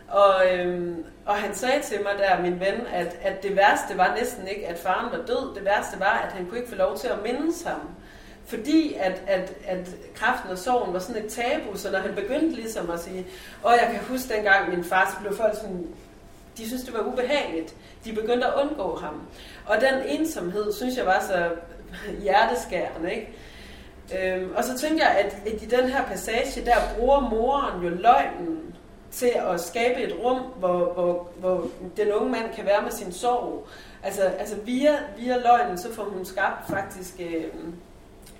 [0.10, 4.16] Og, øhm, og han sagde til mig der, min ven, at, at det værste var
[4.20, 5.56] næsten ikke, at faren var død.
[5.56, 7.82] Det værste var, at han kunne ikke få lov til at mindes ham.
[8.46, 12.56] Fordi at, at, at kraften og sorgen var sådan et tabu, så når han begyndte
[12.56, 13.28] ligesom at sige,
[13.64, 15.88] og jeg kan huske dengang min far, så blev folk sådan,
[16.58, 17.76] de synes det var ubehageligt.
[18.06, 19.22] De begyndte at undgå ham.
[19.66, 21.50] Og den ensomhed, synes jeg var så
[22.24, 23.34] hjerteskærende, ikke?
[24.20, 27.90] Øhm, og så tænker jeg, at, at i den her passage, der bruger moren jo
[27.90, 28.77] løgnen
[29.12, 31.68] til at skabe et rum, hvor, hvor, hvor
[31.98, 33.68] den unge mand kan være med sin sorg.
[34.04, 37.44] Altså, altså via, via løgnen, så får hun skabt faktisk øh,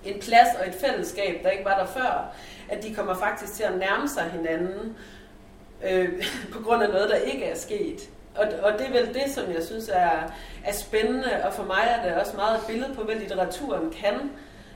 [0.04, 2.34] en plads og et fællesskab, der ikke var der før.
[2.68, 4.96] At de kommer faktisk til at nærme sig hinanden
[5.84, 8.10] øh, på grund af noget, der ikke er sket.
[8.36, 10.32] Og, og det er vel det, som jeg synes er,
[10.64, 14.30] er spændende, og for mig er det også meget et billede på, hvad litteraturen kan.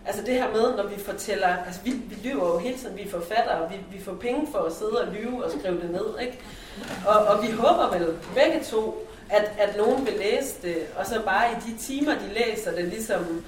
[0.06, 3.02] Altså det her med, når vi fortæller, altså vi, vi lyver jo hele tiden, vi
[3.02, 6.18] er forfattere, vi, vi får penge for at sidde og lyve og skrive det ned,
[6.20, 6.38] ikke?
[7.06, 11.22] Og, og vi håber vel begge to, at, at nogen vil læse det, og så
[11.24, 13.44] bare i de timer, de læser det, ligesom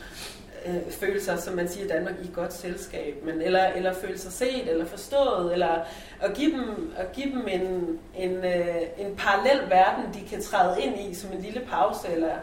[0.67, 4.19] øh, føle sig, som man siger i Danmark, i godt selskab, men, eller, eller føle
[4.19, 5.79] sig set eller forstået, eller
[6.21, 10.83] at give dem, at give dem en, en, øh, en parallel verden, de kan træde
[10.83, 12.35] ind i som en lille pause, eller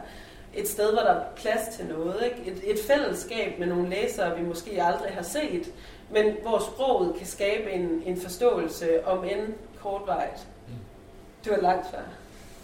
[0.54, 2.16] et sted, hvor der er plads til noget.
[2.26, 2.52] Ikke?
[2.52, 5.72] Et, et fællesskab med nogle læsere, vi måske aldrig har set,
[6.12, 10.48] men hvor sproget kan skabe en, en forståelse om end kortvejt.
[10.68, 10.74] Mm.
[11.44, 12.04] Det var langt svært.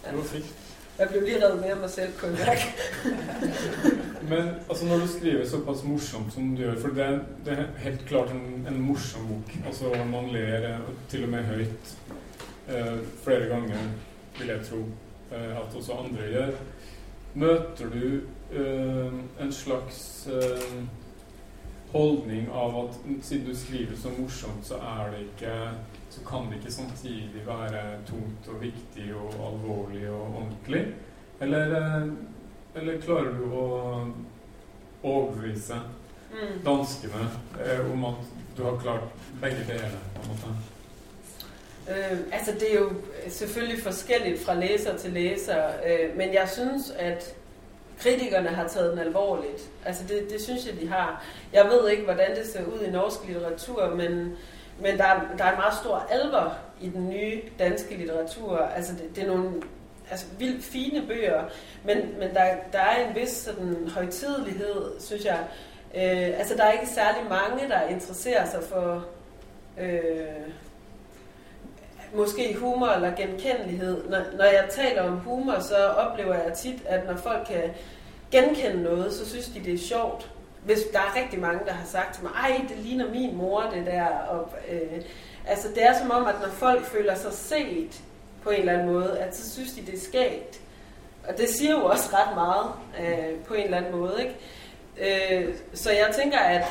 [0.04, 0.10] Ja.
[0.10, 0.54] Det var fint.
[0.98, 2.58] Jeg blev lige reddet med af mig selv, kunne jeg
[4.30, 7.64] Men altså, når du skriver såpass morsomt som du gjør, for det er, det er
[7.78, 9.66] helt klart en, en morsom bok.
[9.66, 11.94] Altså, man ler eh, til og med høyt
[12.68, 13.78] eh, flere ganger,
[14.38, 14.76] vil jeg tro,
[15.32, 16.50] eh, at også andre gjør.
[17.38, 18.06] Møter du
[18.50, 20.80] eh, en slags eh,
[21.92, 25.54] holdning av at siden du skriver så morsomt, så er det ikke
[26.10, 30.86] så kan det ikke samtidig være tungt og viktig og alvorlig og ordentlig?
[31.40, 32.08] Eller, eh,
[32.74, 33.66] eller klarer du å
[35.02, 35.78] overbevise
[36.32, 36.58] mm.
[36.64, 37.28] danskene
[37.62, 40.00] eh, om at du har klart begge deler?
[40.16, 40.77] på en måte?
[41.90, 42.90] Øh, altså det er jo
[43.28, 47.34] selvfølgelig forskelligt fra læser til læser, øh, men jeg synes, at
[48.00, 49.70] kritikerne har taget den alvorligt.
[49.84, 51.24] Altså det, det synes jeg, de har.
[51.52, 54.36] Jeg ved ikke, hvordan det ser ud i norsk litteratur, men
[54.80, 58.56] men der er, der er en meget stor alvor i den nye danske litteratur.
[58.58, 59.50] Altså det, det er nogle
[60.10, 61.44] altså, vildt fine bøger,
[61.84, 65.38] men, men der, der er en vis sådan, højtidelighed, synes jeg.
[65.94, 69.06] Øh, altså der er ikke særlig mange, der interesserer sig for
[69.80, 70.52] øh,
[72.14, 74.08] måske humor eller genkendelighed.
[74.08, 77.70] Når, når jeg taler om humor, så oplever jeg tit, at når folk kan
[78.30, 80.30] genkende noget, så synes de, det er sjovt
[80.64, 83.70] hvis der er rigtig mange, der har sagt til mig, ej, det ligner min mor,
[83.74, 84.06] det der.
[84.06, 85.02] Og, øh,
[85.46, 88.02] altså, det er som om, at når folk føler sig set
[88.42, 90.60] på en eller anden måde, at så synes de, det er skægt.
[91.28, 92.66] Og det siger jo også ret meget
[93.00, 94.14] øh, på en eller anden måde.
[94.20, 95.44] Ikke?
[95.46, 96.64] Øh, så jeg tænker, at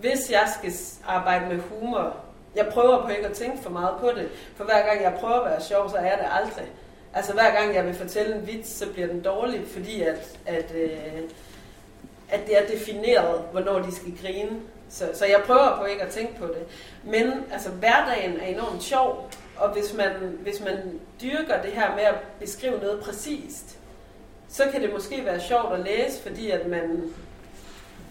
[0.00, 0.72] hvis jeg skal
[1.06, 2.16] arbejde med humor,
[2.56, 5.34] jeg prøver på ikke at tænke for meget på det, for hver gang jeg prøver
[5.34, 6.66] at være sjov, så er det aldrig.
[7.14, 10.74] Altså hver gang jeg vil fortælle en vits, så bliver den dårlig, fordi at, at
[10.74, 11.22] øh,
[12.32, 14.60] at det er defineret, hvornår de skal grine.
[14.88, 16.62] Så, så jeg prøver på ikke at tænke på det.
[17.04, 20.12] Men altså, hverdagen er enormt sjov, og hvis man,
[20.42, 23.78] hvis man dyrker det her med at beskrive noget præcist,
[24.48, 27.12] så kan det måske være sjovt at læse, fordi at man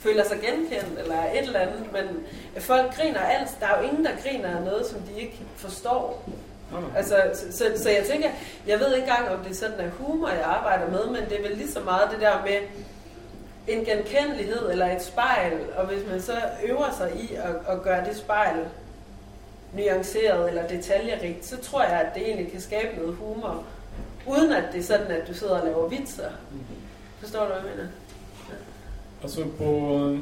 [0.04, 2.26] føler sig genkendt eller et eller andet, men
[2.62, 3.50] folk griner alt.
[3.60, 6.30] Der er jo ingen, der griner af noget, som de ikke forstår.
[6.98, 8.30] Altså, så, så, så jeg tænker,
[8.68, 11.40] jeg ved ikke engang, om det er sådan en humor, jeg arbejder med, men det
[11.40, 12.58] er vel lige så meget det der med,
[13.68, 16.34] en genkendelighed eller et spejl, og hvis man så
[16.64, 18.66] øver sig i at, at gøre det spejl
[19.74, 23.64] nuanceret eller detaljerigt, så tror jeg, at det egentlig kan skabe noget humor,
[24.28, 26.30] uden at det er sådan, at du sidder og laver vitser.
[27.20, 27.90] Forstår du, hvad jeg mener?
[29.24, 30.20] Altså på øh,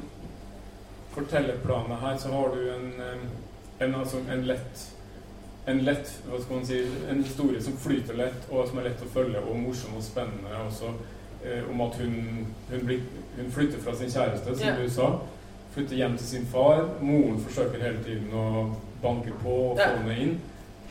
[1.11, 4.95] fortælleplanet her, så har du en, øh, en, altså en let
[5.69, 6.79] en lett, hva skal man si,
[7.11, 10.61] en historie som flyter lett, og som er lett å følge, og morsom og spennende.
[10.65, 10.91] Også
[11.43, 12.15] eh, om at hun,
[12.71, 13.03] hun, blir,
[13.37, 14.79] hun, flytter fra sin kjæreste, som yeah.
[14.81, 15.09] du sa.
[15.75, 16.85] Flytter hjem til sin far.
[17.01, 18.45] Moren forsøker hele tiden å
[19.03, 20.39] banke på og få henne inn.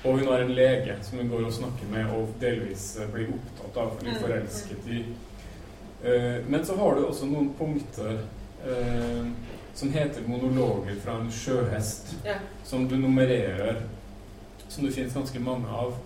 [0.04, 3.32] Og hun har en lege som hun går og snakker med og delvis eh, blir
[3.34, 4.20] opptatt av, blir mm.
[4.22, 5.02] forelsket i.
[5.02, 5.27] Eh,
[6.46, 8.20] men så har du også noen punkter
[8.66, 9.26] eh,
[9.74, 12.40] som heter monologer fra en sjøhest, yeah.
[12.64, 13.82] som du nummererer,
[14.68, 15.96] som det finnes ganske mange av.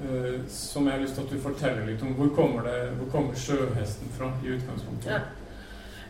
[0.00, 2.14] Uh, som jeg har lyst til at du forteller litt om.
[2.16, 5.10] Hvor kommer, det, hvor kommer sjøhesten fra i utgangspunktet?
[5.12, 5.18] Ja.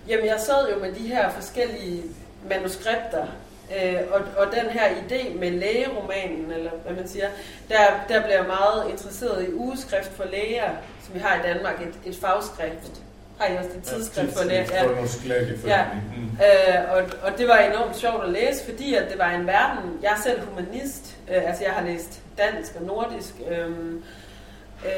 [0.08, 2.02] Jamen, jeg sad jo med de her forskellige
[2.48, 3.26] manuskripter,
[3.76, 7.28] øh, og, og den her idé med lægeromanen, eller hvad man siger,
[7.68, 7.76] der,
[8.08, 10.70] der blev jeg meget interesseret i ugeskrift for læger,
[11.14, 13.02] vi har i Danmark, et, et fagskrift.
[13.38, 14.74] Har I også det tidsskrift for læger?
[14.74, 14.84] Ja.
[15.66, 15.84] Ja.
[16.16, 16.22] Mm.
[16.22, 19.98] Øh, og, og det var enormt sjovt at læse, fordi at det var en verden,
[20.02, 23.70] jeg er selv humanist, øh, altså jeg har læst dansk og nordisk, øh,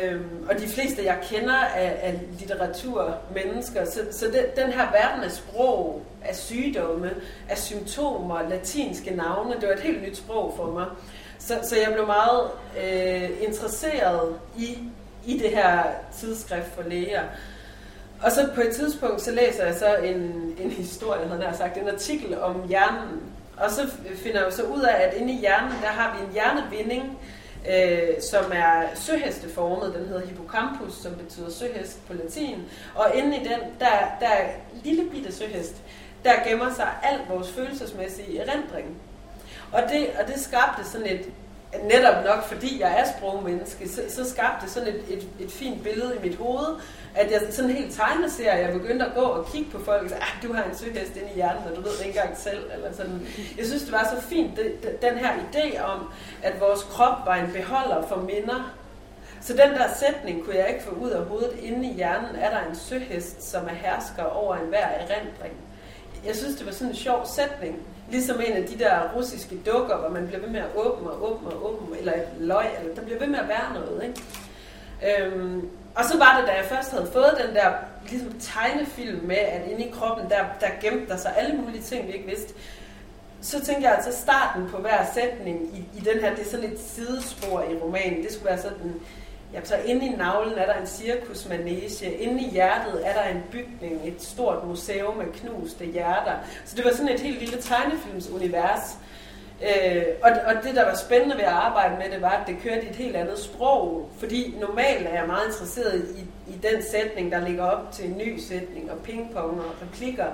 [0.02, 3.84] Øhm, og de fleste, jeg kender, er, er litteraturmennesker.
[3.84, 7.10] Så, så det, den her verden af sprog, af sygdomme,
[7.48, 10.86] af symptomer, latinske navne, det var et helt nyt sprog for mig.
[11.38, 12.50] Så, så jeg blev meget
[12.84, 14.78] øh, interesseret i,
[15.26, 15.82] i det her
[16.18, 17.22] tidsskrift for læger.
[18.22, 21.78] Og så på et tidspunkt, så læser jeg så en, en historie, havde jeg sagt,
[21.78, 23.22] en artikel om hjernen.
[23.56, 26.32] Og så finder jeg så ud af, at inde i hjernen, der har vi en
[26.32, 27.18] hjernevinding,
[27.70, 29.94] øh, som er søhesteformet.
[29.94, 32.58] Den hedder hippocampus, som betyder søhest på latin.
[32.94, 34.50] Og inde i den, der, der er
[34.84, 35.76] lille bitte søhest,
[36.24, 38.96] der gemmer sig alt vores følelsesmæssige erindring.
[39.72, 41.28] Og det, og det skabte sådan et,
[41.80, 45.82] netop nok fordi jeg er sprogmenneske, så, så skabte det sådan et, et, et fint
[45.82, 46.66] billede i mit hoved,
[47.14, 50.22] at jeg sådan helt tegneserie, jeg begyndte at gå og kigge på folk og sagde,
[50.22, 52.70] ah, du har en søhest inde i hjernen, og du ved det ikke engang selv.
[52.74, 53.26] Eller sådan.
[53.58, 57.36] Jeg synes, det var så fint, det, den her idé om, at vores krop var
[57.36, 58.74] en beholder for minder.
[59.40, 61.58] Så den der sætning kunne jeg ikke få ud af hovedet.
[61.62, 65.54] Inde i hjernen er der en søhest, som er hersker over enhver erindring.
[66.26, 67.82] Jeg synes, det var sådan en sjov sætning.
[68.12, 71.32] Ligesom en af de der russiske dukker, hvor man bliver ved med at åbne og
[71.32, 74.02] åbne og åbne, eller et løg, eller der bliver ved med at være noget.
[74.02, 75.26] Ikke?
[75.26, 77.72] Øhm, og så var det, da jeg først havde fået den der
[78.10, 82.06] ligesom tegnefilm med, at inde i kroppen, der, der gemte der sig alle mulige ting,
[82.06, 82.54] vi ikke vidste.
[83.40, 86.72] Så tænkte jeg altså starten på hver sætning i, i den her, det er sådan
[86.72, 88.22] et sidespor i romanen.
[88.22, 88.94] Det skulle være sådan,
[89.52, 93.42] Jamen, så inde i navlen er der en cirkusmanege, inde i hjertet er der en
[93.50, 96.32] bygning, et stort museum med knuste hjerter.
[96.64, 98.98] Så det var sådan et helt lille tegnefilmsunivers.
[99.62, 102.56] Øh, og, og det, der var spændende ved at arbejde med det, var, at det
[102.62, 104.10] kørte i et helt andet sprog.
[104.18, 108.18] Fordi normalt er jeg meget interesseret i, i den sætning, der ligger op til en
[108.18, 110.26] ny sætning, og pingpong og replikker.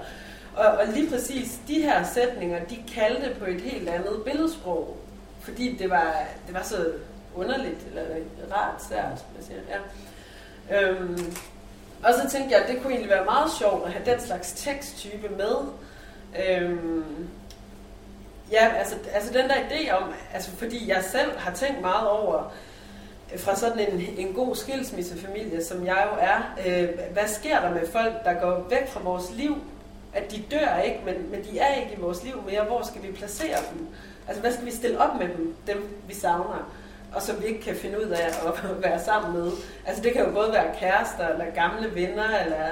[0.56, 4.96] Og, og lige præcis de her sætninger, de kaldte på et helt andet billedsprog.
[5.40, 6.86] Fordi det var, det var så
[7.38, 8.02] underligt, eller
[8.52, 9.24] rart svært.
[9.68, 10.80] Ja.
[10.80, 11.36] Øhm,
[12.04, 14.52] og så tænkte jeg, at det kunne egentlig være meget sjovt at have den slags
[14.52, 15.54] teksttype med.
[16.48, 17.28] Øhm,
[18.52, 22.52] Ja, altså, altså den der idé om, altså fordi jeg selv har tænkt meget over,
[23.32, 27.70] øh, fra sådan en, en god skilsmissefamilie, som jeg jo er, øh, hvad sker der
[27.74, 29.56] med folk, der går væk fra vores liv?
[30.14, 32.64] At de dør ikke, men, men de er ikke i vores liv mere.
[32.64, 33.88] Hvor skal vi placere dem?
[34.28, 36.72] Altså, hvad skal vi stille op med dem, dem vi savner?
[37.14, 39.52] Og som vi ikke kan finde ud af at være sammen med.
[39.86, 42.68] Altså det kan jo både være kærester, eller gamle venner, eller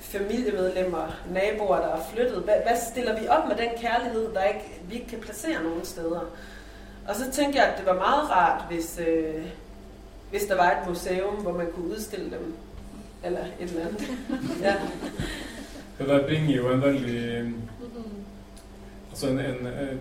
[0.00, 2.38] familiemedlemmer, naboer, der er flyttet.
[2.38, 5.84] Hvad, hvad stiller vi op med den kærlighed, der ikke, vi ikke kan placere nogen
[5.84, 6.20] steder?
[7.08, 9.44] Og så tænkte jeg, at det var meget rart, hvis, øh,
[10.30, 12.54] hvis der var et museum, hvor man kunne udstille dem.
[13.24, 14.08] Eller et eller andet.
[14.62, 14.74] ja.
[15.98, 17.52] Det der bringer jo en veldig
[19.12, 20.00] altså en, en, en,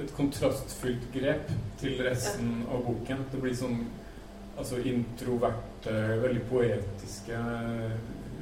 [0.00, 2.70] et, kontrastfullt grep til resten ja.
[2.74, 3.26] av boken.
[3.32, 3.82] Det blir sånn
[4.54, 7.40] altså introverte, veldig poetiske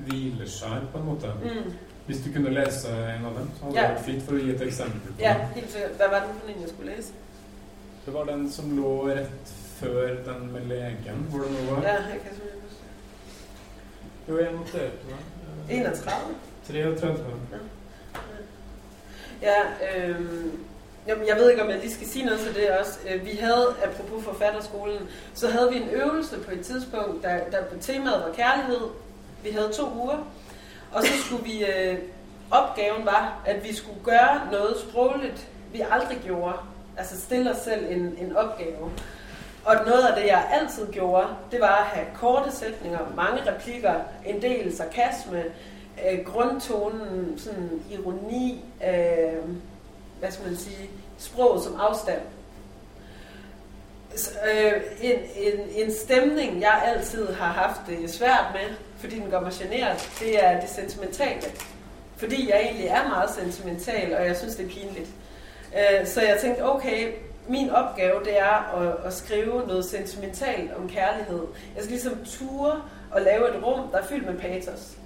[0.07, 1.33] hvileskjær, på en måte.
[1.43, 1.73] Mm.
[2.07, 3.83] Hvis du kunne lese en av dem, så hadde ja.
[3.83, 5.13] det vært fint for å gi et eksempel.
[5.15, 6.01] på Ja, helt sikkert.
[6.01, 7.21] Hva var den for den jeg skulle lese?
[8.05, 11.87] Det var den som lå rett før den med legen, hvor det nå var.
[11.87, 12.41] Ja, jeg kan.
[14.29, 15.21] Jo, jeg noterte det.
[15.69, 16.35] 31?
[16.67, 17.63] 33.
[19.43, 20.13] Ja, ja
[21.07, 22.99] Jamen, jeg ved ikke, om jeg lige skal sige noget til det også.
[23.11, 27.65] Øh, vi havde, apropos forfatterskolen, så havde vi en øvelse på et tidspunkt, der, der
[27.65, 28.81] på temaet var kærlighed,
[29.45, 30.27] vi havde to uger,
[30.93, 31.99] og så skulle vi, øh,
[32.51, 36.57] opgaven var, at vi skulle gøre noget sprogligt, vi aldrig gjorde.
[36.97, 38.91] Altså stille os selv en, en opgave.
[39.65, 43.95] Og noget af det, jeg altid gjorde, det var at have korte sætninger, mange replikker,
[44.27, 45.45] en del sarkasme,
[46.11, 49.55] øh, grundtonen, sådan ironi, øh,
[50.23, 52.21] hvad skal man sige, sproget som afstand.
[54.15, 59.31] Så, øh, en, en, en stemning, jeg altid har haft det svært med, fordi den
[59.31, 61.43] gør mig generet, det er det sentimentale.
[62.17, 65.09] Fordi jeg egentlig er meget sentimental, og jeg synes, det er pinligt.
[65.77, 67.13] Øh, så jeg tænkte, okay,
[67.49, 71.43] min opgave det er at, at skrive noget sentimentalt om kærlighed.
[71.75, 74.97] Jeg skal ligesom ture og lave et rum, der er fyldt med patos.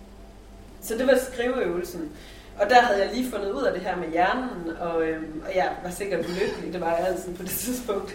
[0.82, 2.12] Så det var skriveøvelsen.
[2.61, 5.57] Og der havde jeg lige fundet ud af det her med hjernen, og, øhm, og
[5.57, 8.14] jeg var sikkert lykkelig, det var jeg altid på det tidspunkt.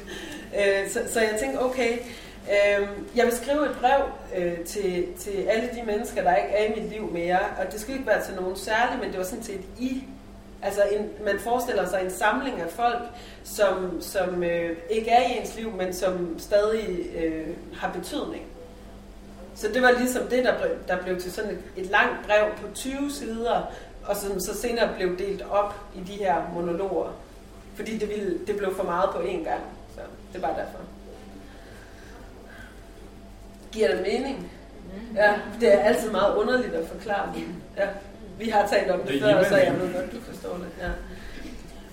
[0.57, 1.97] Øh, så, så jeg tænkte, okay,
[2.49, 4.01] Øh, jeg vil skrive et brev
[4.37, 7.81] øh, til, til alle de mennesker, der ikke er i mit liv mere, og det
[7.81, 10.03] skulle ikke være til nogen særlig, men det var sådan set I.
[10.61, 13.01] Altså en, man forestiller sig en samling af folk,
[13.43, 18.43] som, som øh, ikke er i ens liv, men som stadig øh, har betydning.
[19.55, 22.45] Så det var ligesom det, der, blev, der blev til sådan et, et langt brev
[22.57, 23.71] på 20 sider,
[24.06, 27.10] og som så senere blev delt op i de her monologer.
[27.76, 29.62] Fordi det, ville, det blev for meget på én gang.
[29.95, 30.02] Så
[30.34, 30.80] det var derfor.
[33.72, 34.52] Giver det mening?
[35.16, 37.43] Ja, det er altid meget underligt at forklare det.
[37.78, 37.88] Ja.
[38.39, 40.68] Vi har talt om det, Det før, så jeg ved godt, du forstår det.
[40.82, 40.89] Ja.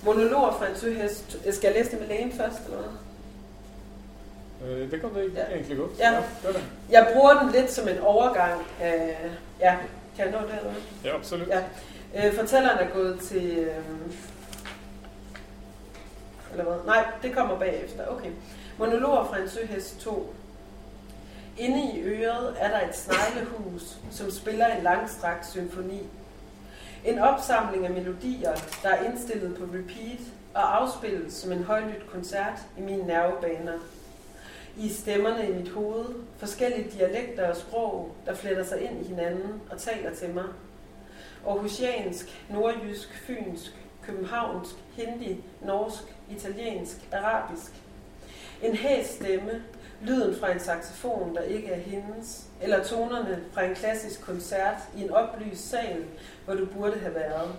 [0.03, 1.37] Monologer fra en søhest.
[1.51, 4.69] Skal jeg læse det med lægen først, eller hvad?
[4.71, 5.55] Øh, Det kan det Ja.
[5.55, 5.91] egentlig godt.
[5.99, 6.13] Ja.
[6.43, 6.63] gør det.
[6.91, 8.63] Jeg bruger den lidt som en overgang.
[8.81, 9.17] af...
[9.61, 9.77] ja,
[10.17, 10.73] kan jeg nå det, eller?
[11.05, 11.49] Ja, absolut.
[11.49, 11.61] Ja.
[12.17, 13.59] Øh, fortælleren er gået til...
[13.59, 13.85] Øh...
[16.53, 16.77] Eller hvad?
[16.87, 18.07] Nej, det kommer bagefter.
[18.07, 18.31] Okay.
[18.79, 20.35] Monologer fra en søhest 2.
[21.59, 26.03] Inde i øret er der et sneglehus, som spiller en langstrakt symfoni.
[27.05, 30.21] En opsamling af melodier, der er indstillet på repeat
[30.55, 33.79] og afspilles som en højlydt koncert i mine nervebaner.
[34.77, 36.07] I stemmerne i mit hoved,
[36.39, 40.45] forskellige dialekter og sprog, der fletter sig ind i hinanden og taler til mig.
[41.47, 43.73] Aarhusiansk, nordjysk, fynsk,
[44.03, 47.73] københavnsk, hindi, norsk, italiensk, arabisk.
[48.63, 49.63] En hæs stemme,
[50.03, 55.03] lyden fra en saxofon, der ikke er hendes, eller tonerne fra en klassisk koncert i
[55.03, 56.05] en oplyst sal,
[56.45, 57.55] hvor du burde have været.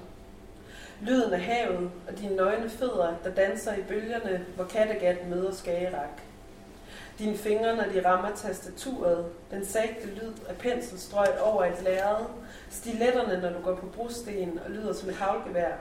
[1.02, 6.22] Lyden af havet og dine nøgne fødder, der danser i bølgerne, hvor Kattegat møder Skagerak.
[7.20, 12.26] Dine fingre, når de rammer tastaturet, den sagte lyd af penselstrøg over et lærred,
[12.70, 15.72] stiletterne, når du går på brosten og lyder som et havlgevær.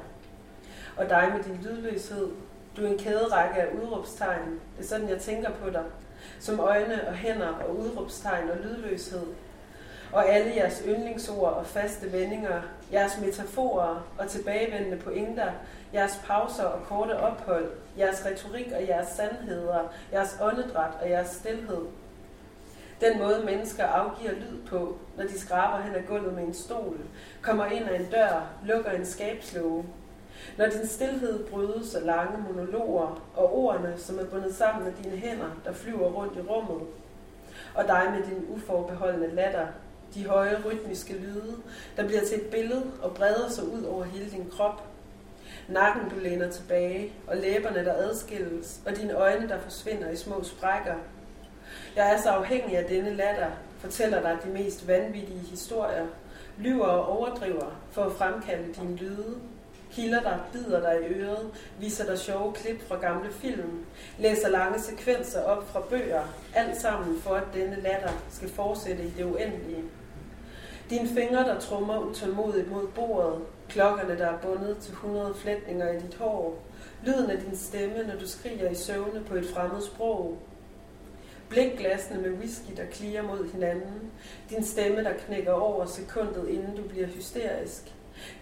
[0.97, 2.28] Og dig med din lydløshed.
[2.76, 4.61] Du er en kæderække af udråbstegn.
[4.76, 5.84] Det er sådan, jeg tænker på dig.
[6.41, 9.26] Som øjne og hænder og udråbstegn og lydløshed.
[10.12, 12.62] Og alle jeres yndlingsord og faste vendinger,
[12.93, 15.53] jeres metaforer og tilbagevendende pointer,
[15.95, 21.84] jeres pauser og korte ophold, jeres retorik og jeres sandheder, jeres åndedræt og jeres stilhed.
[23.01, 26.99] Den måde mennesker afgiver lyd på, når de skraber hen ad gulvet med en stol,
[27.43, 29.84] kommer ind ad en dør, lukker en skabslåge.
[30.59, 35.16] Når din stillhed brydes af lange monologer og ordene, som er bundet sammen med dine
[35.16, 36.86] hænder, der flyver rundt i rummet.
[37.74, 39.66] Og dig med din uforbeholdende latter,
[40.14, 41.57] de høje rytmiske lyde,
[41.97, 44.82] der bliver til et billede og breder sig ud over hele din krop.
[45.69, 50.45] Nakken, du læner tilbage, og læberne, der adskilles, og dine øjne, der forsvinder i små
[50.45, 50.95] sprækker.
[51.97, 56.07] Jeg er så afhængig af denne latter, fortæller dig de mest vanvittige historier,
[56.59, 59.35] lyver og overdriver for at fremkalde dine lyde,
[59.91, 61.51] kilder dig, bider dig i øret,
[61.81, 63.85] viser dig sjove klip fra gamle film,
[64.19, 66.23] læser lange sekvenser op fra bøger,
[66.55, 69.85] alt sammen for at denne latter skal fortsætte i det uendelige.
[70.91, 75.99] Dine fingre, der trummer utålmodigt mod bordet, klokkerne, der er bundet til 100 flætninger i
[75.99, 76.62] dit hår,
[77.05, 80.39] lyden af din stemme, når du skriger i søvne på et fremmed sprog,
[81.49, 84.11] blikglasene med whisky, der kliger mod hinanden,
[84.51, 87.95] din stemme, der knækker over sekundet, inden du bliver hysterisk,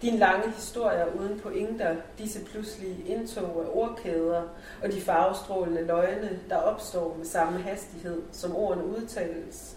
[0.03, 4.43] din lange historier uden pointer, disse pludselige indtog af ordkæder
[4.83, 9.77] og de farvestrålende løgne, der opstår med samme hastighed, som ordene udtales.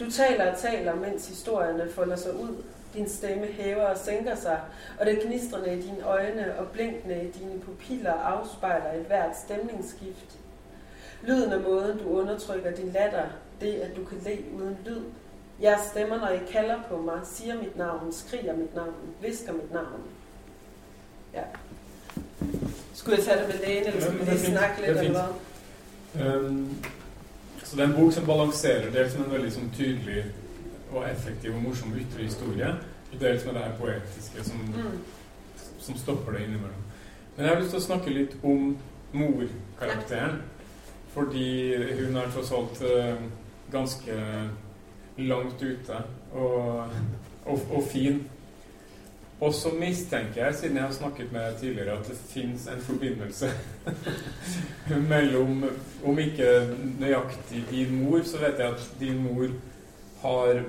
[0.00, 2.62] Du taler og taler, mens historierne folder sig ud.
[2.94, 4.60] Din stemme hæver og sænker sig,
[5.00, 10.38] og det gnistrende i dine øjne og blinkende i dine pupiller afspejler et hvert stemningsskift.
[11.22, 13.26] Lyden af måden, du undertrykker din latter,
[13.60, 15.02] det at du kan le uden lyd,
[15.62, 19.72] Jeres stemmer, når I kalder på mig, siger mit navn, skriger mit navn, visker mit
[19.72, 20.02] navn.
[21.34, 21.42] Ja.
[22.94, 24.98] Skulle jeg tage det med lægen, eller skulle vi det er lige snakke Det lidt,
[24.98, 25.26] er eller
[26.12, 26.36] hvad?
[26.36, 26.76] Um,
[27.64, 30.24] så det er en bok som balanserer dels med en veldig sånn tydelig
[30.92, 32.70] og effektiv og morsom ytre historie,
[33.12, 34.98] og dels med det her poetiske som, Mm.
[35.80, 36.82] som stopper det innimellom.
[37.36, 38.76] Men jeg har lyst til å snakke litt om
[39.12, 40.42] morkarakteren,
[41.14, 43.16] fordi hun er tross alt eh,
[43.72, 44.18] ganske
[45.18, 46.84] langt ute og,
[47.46, 48.20] og, og fin.
[49.40, 52.80] Og så mistenker jeg, siden jeg har snakket med deg tidligere, at det fins en
[52.84, 53.48] forbindelse
[55.12, 55.64] mellom
[56.04, 59.48] Om ikke nøyaktig din mor, så vet jeg at din mor
[60.22, 60.62] har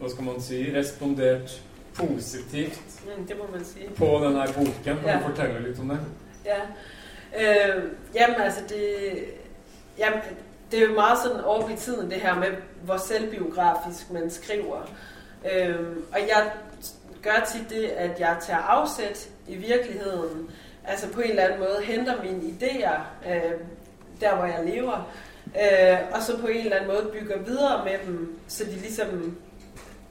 [0.00, 1.62] hva skal man si, respondert
[1.94, 2.80] positivt
[3.18, 3.88] Mm, det må man sige.
[3.96, 4.74] på denne boken.
[4.84, 5.18] Kan Ja.
[5.18, 5.98] du fortelle litt om det?
[6.44, 6.60] Ja.
[7.40, 7.82] Øh,
[8.14, 9.12] jamen altså, det,
[9.98, 10.18] jamen,
[10.70, 12.48] det er jo meget sådan over i tiden, det her med,
[12.84, 14.90] hvor selvbiografisk man skriver.
[15.52, 16.50] Øhm, og jeg
[17.22, 20.50] gør tit det, at jeg tager afsæt i virkeligheden.
[20.84, 23.52] Altså på en eller anden måde henter mine idéer øh,
[24.20, 25.10] der, hvor jeg lever.
[25.56, 29.36] Øh, og så på en eller anden måde bygger videre med dem, så de ligesom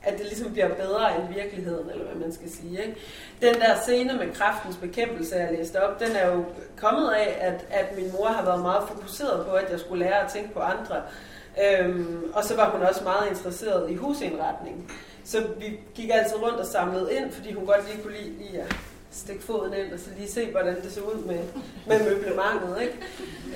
[0.03, 2.81] at det ligesom bliver bedre end virkeligheden, eller hvad man skal sige.
[2.81, 2.95] Ikke?
[3.41, 6.45] Den der scene med kraftens bekæmpelse, jeg læste op, den er jo
[6.77, 10.23] kommet af, at, at min mor har været meget fokuseret på, at jeg skulle lære
[10.23, 11.01] at tænke på andre.
[11.63, 14.91] Øhm, og så var hun også meget interesseret i husindretning.
[15.25, 18.61] Så vi gik altid rundt og samlede ind, fordi hun godt lige kunne lide, lide
[18.61, 18.75] at
[19.11, 21.39] stikke foden ind og så lige se, hvordan det så ud med,
[21.87, 22.81] med møblementet.
[22.81, 22.95] Ikke?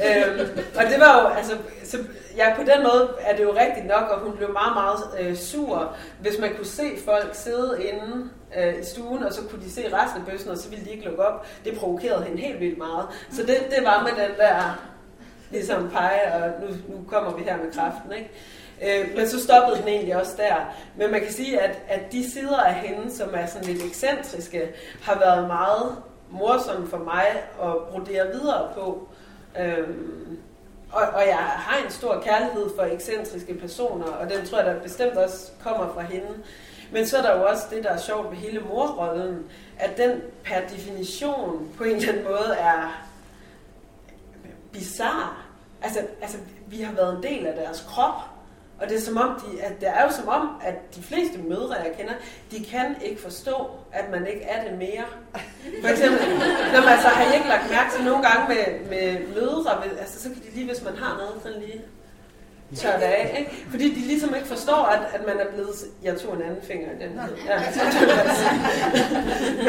[0.06, 1.98] Øhm, og det var jo, altså, så,
[2.38, 5.36] ja, på den måde er det jo rigtigt nok, og hun blev meget, meget øh,
[5.36, 9.72] sur, hvis man kunne se folk sidde inde øh, i stuen, og så kunne de
[9.72, 11.48] se resten af bøssen, og så ville de ikke lukke op.
[11.66, 13.08] Det provokerede hende helt vildt meget.
[13.32, 14.90] Så det, det var med den der,
[15.52, 18.32] ligesom pege, og nu, nu kommer vi her med kraften, ikke?
[18.82, 20.56] Øh, men så stoppede den egentlig også der.
[20.96, 24.70] Men man kan sige, at, at de sider af hende, som er sådan lidt ekscentriske,
[25.02, 25.98] har været meget
[26.30, 27.26] morsomme for mig
[27.64, 29.08] at brodere videre på.
[29.60, 30.40] Øhm,
[30.92, 34.80] og, og jeg har en stor kærlighed for ekscentriske personer, og den tror jeg da
[34.84, 36.28] bestemt også kommer fra hende.
[36.92, 39.46] Men så er der jo også det, der er sjovt ved hele morrollen,
[39.80, 43.06] at den per definition på en eller anden måde er
[44.72, 45.36] bizarre.
[45.82, 48.33] Altså, altså, vi har været en del af deres krop,
[48.84, 51.38] og det er som om, de, at det er jo som om, at de fleste
[51.38, 52.14] mødre, jeg kender,
[52.52, 55.06] de kan ikke forstå, at man ikke er det mere.
[55.82, 56.20] For eksempel,
[56.74, 60.30] når man altså har ikke lagt mærke til nogle gange med, med mødre, altså så
[60.30, 61.82] kan de lige, hvis man har noget, sådan lige
[62.76, 63.36] tør det af.
[63.40, 63.66] Ikke?
[63.70, 65.76] Fordi de ligesom ikke forstår, at, at man er blevet...
[66.04, 67.20] Jeg tog en anden finger i den.
[67.46, 67.60] Ja,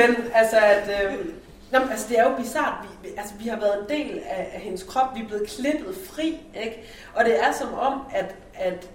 [0.00, 1.04] Men altså, at...
[1.04, 1.26] Øh,
[1.72, 2.74] Nå, altså, det er jo bizart.
[3.02, 5.14] Vi, altså, vi har været en del af, af hendes krop.
[5.14, 6.40] Vi er blevet klippet fri.
[6.64, 6.82] Ikke?
[7.14, 8.88] Og det er som om, at, at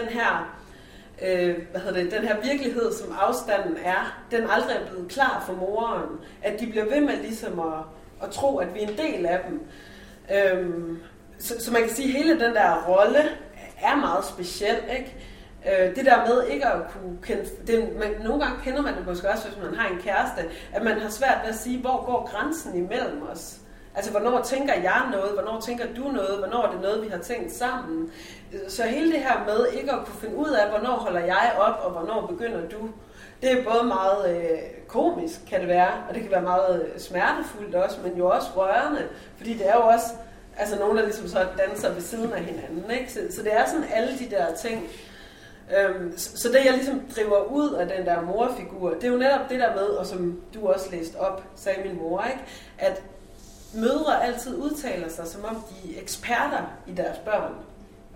[0.00, 0.58] den her
[1.22, 5.42] øh, hvad hedder det, den her virkelighed, som afstanden er, den aldrig er blevet klar
[5.46, 6.08] for moren.
[6.42, 7.78] At de bliver ved med ligesom at,
[8.22, 9.60] at tro, at vi er en del af dem.
[10.36, 10.98] Øhm,
[11.38, 13.18] så, så man kan sige, at hele den der rolle
[13.82, 15.16] er meget speciel, ikke?
[15.66, 19.06] Øh, det der med ikke at kunne kende, det, man, nogle gange kender man det
[19.06, 22.04] måske også, hvis man har en kæreste, at man har svært ved at sige, hvor
[22.06, 23.58] går grænsen imellem os.
[23.94, 25.32] Altså, hvornår tænker jeg noget?
[25.32, 26.38] Hvornår tænker du noget?
[26.38, 28.10] Hvornår er det noget, vi har tænkt sammen?
[28.68, 31.80] Så hele det her med ikke at kunne finde ud af, hvornår holder jeg op,
[31.84, 32.88] og hvornår begynder du,
[33.42, 37.00] det er både meget øh, komisk, kan det være, og det kan være meget øh,
[37.00, 40.06] smertefuldt også, men jo også rørende, fordi det er jo også
[40.58, 42.90] altså nogen, der ligesom så danser ved siden af hinanden.
[42.90, 43.12] Ikke?
[43.12, 44.88] Så, så det er sådan alle de der ting.
[45.78, 49.16] Øhm, så, så det, jeg ligesom driver ud af den der morfigur, det er jo
[49.16, 52.44] netop det der med, og som du også læste op, sagde min mor, ikke?
[52.78, 53.02] at
[53.74, 57.52] mødre altid udtaler sig, som om de er eksperter i deres børn.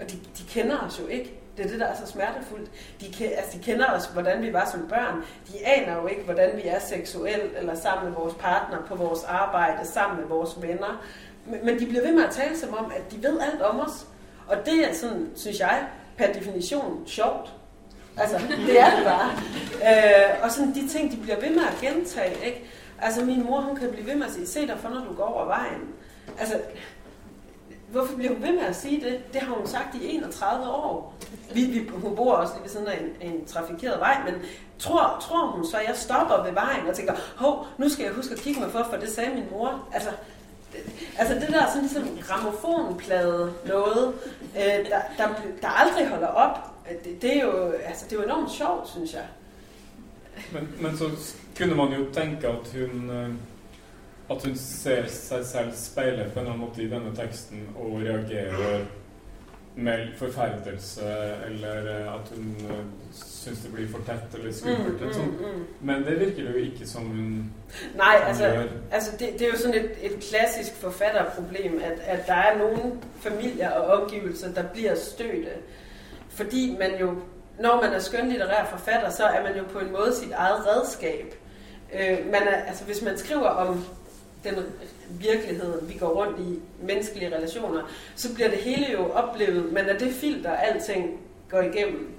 [0.01, 1.41] Og de, de kender os jo ikke.
[1.57, 2.71] Det er det, der er så smertefuldt.
[3.01, 5.25] De, altså, de kender os, hvordan vi var som børn.
[5.49, 9.25] De aner jo ikke, hvordan vi er seksuelt, eller sammen med vores partner, på vores
[9.25, 11.05] arbejde, sammen med vores venner.
[11.63, 14.07] Men de bliver ved med at tale som om, at de ved alt om os.
[14.47, 15.87] Og det er sådan, synes jeg,
[16.17, 17.53] per definition sjovt.
[18.17, 19.31] Altså, det er det bare.
[19.75, 22.65] Øh, og sådan de ting, de bliver ved med at gentage, ikke?
[23.03, 25.13] Altså, min mor, hun kan blive ved med at sige, se dig for, når du
[25.13, 25.83] går over vejen.
[26.39, 26.61] Altså,
[27.89, 29.33] hvorfor bliver hun ved med at sige det?
[29.33, 31.15] Det har hun sagt i 31 år.
[31.55, 34.35] Vi, vi, hun bor også lige ved siden af en, en trafikeret vej, men
[34.79, 38.13] tror, tror hun så, at jeg stopper ved vejen og tænker, hov, nu skal jeg
[38.13, 39.89] huske at kigge mig for, for det sagde min mor.
[39.93, 40.11] Altså,
[41.19, 44.15] altså det der sådan ligesom gramofonplade noget,
[44.57, 45.29] øh, der, der,
[45.63, 46.59] der aldrig holder op,
[46.91, 49.27] øh, det, det, er jo, altså, det er jo enormt sjovt, synes jeg.
[50.53, 51.11] Men, men så
[51.59, 53.31] kunne man jo tænke at hun, øh,
[54.31, 58.85] at hun ser sig selv spejle på en anden måde i denne teksten og reagerer
[59.77, 61.03] med forfærdelse,
[61.47, 62.57] eller øh, at hun
[63.13, 65.01] synes det blir for tæt eller skummelt.
[65.01, 65.67] Mm, mm, mm.
[65.81, 67.53] Men det virker jo ikke som hun
[67.95, 72.35] Nej, altså, altså det, det er jo sådan et, et klassisk forfatterproblem, at, at der
[72.35, 75.51] er nogle familier og omgivelser, der bliver støtte.
[76.29, 77.15] Fordi man jo,
[77.61, 81.35] når man er skønlitterær forfatter, så er man jo på en måde sit eget redskab.
[81.95, 83.85] Øh, man er, altså, hvis man skriver om
[84.55, 84.65] den
[85.11, 87.83] virkelighed, vi går rundt i, menneskelige relationer,
[88.17, 91.21] så bliver det hele jo oplevet, men er det filter, alting
[91.51, 92.15] går igennem.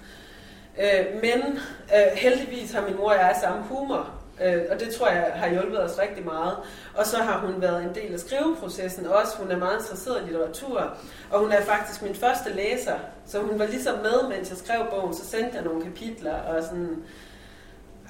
[0.80, 1.60] Øh, men
[1.96, 4.10] øh, heldigvis har min mor og jeg samme humor,
[4.44, 6.58] øh, og det tror jeg har hjulpet os rigtig meget.
[6.96, 9.38] Og så har hun været en del af skriveprocessen også.
[9.38, 10.98] Hun er meget interesseret i litteratur,
[11.32, 12.96] og hun er faktisk min første læser.
[13.26, 16.64] Så hun var ligesom med, mens jeg skrev bogen, så sendte jeg nogle kapitler og
[16.64, 17.04] sådan...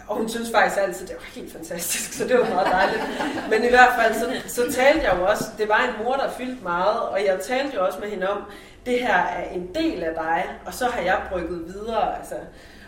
[0.08, 3.04] Og hun synes faktisk altid, at det var helt fantastisk, så det var meget dejligt.
[3.50, 6.30] Men i hvert fald, så, så talte jeg jo også, det var en mor, der
[6.32, 8.44] fyldte meget, og jeg talte jo også med hende om,
[8.86, 12.18] det her er en del af dig, og så har jeg brygget videre.
[12.20, 12.36] Altså.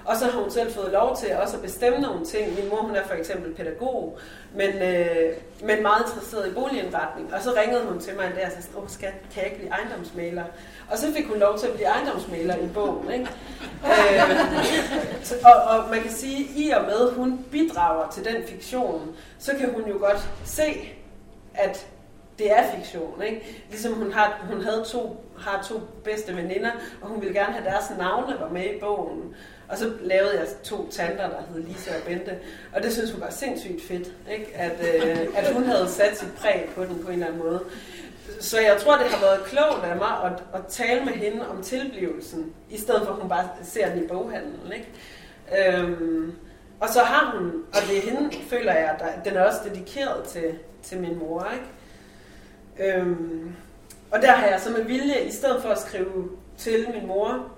[0.06, 2.56] Og så har hun selv fået lov til også at bestemme nogle ting.
[2.56, 4.20] Min mor hun er for eksempel pædagog,
[4.56, 5.34] men, øh,
[5.64, 7.34] men meget interesseret i boligindretning.
[7.34, 9.58] Og så ringede hun til mig en dag og sagde, Åh, skat, kan jeg ikke
[9.58, 10.44] blive ejendomsmaler?
[10.90, 13.12] Og så fik hun lov til at blive ejendomsmaler i bogen.
[13.12, 13.28] Ikke?
[13.86, 19.16] øh, og, og man kan sige, at i og med, hun bidrager til den fiktion,
[19.40, 20.94] så kan hun jo godt se,
[21.54, 21.88] at
[22.40, 23.66] det er fiktion, ikke?
[23.70, 26.72] Ligesom hun, har, hun havde to, har to bedste veninder,
[27.02, 29.36] og hun ville gerne have deres navne var med i bogen.
[29.70, 32.38] Og så lavede jeg to tanter, der hed Lisa og Bente.
[32.74, 34.52] Og det synes hun var sindssygt fedt, ikke?
[34.56, 37.64] At, øh, at hun havde sat sit præg på den på en eller anden måde.
[38.40, 41.64] Så jeg tror, det har været klogt af mig at, at tale med hende om
[41.64, 44.74] tilblivelsen, i stedet for at hun bare ser den i boghandlen.
[44.74, 45.78] Ikke?
[45.78, 46.34] Øhm,
[46.80, 50.24] og så har hun, og det er hende, føler jeg, der, den er også dedikeret
[50.24, 51.48] til, til min mor.
[51.54, 52.96] Ikke?
[52.98, 53.56] Øhm,
[54.12, 57.52] og der har jeg så med vilje, i stedet for at skrive til min mor,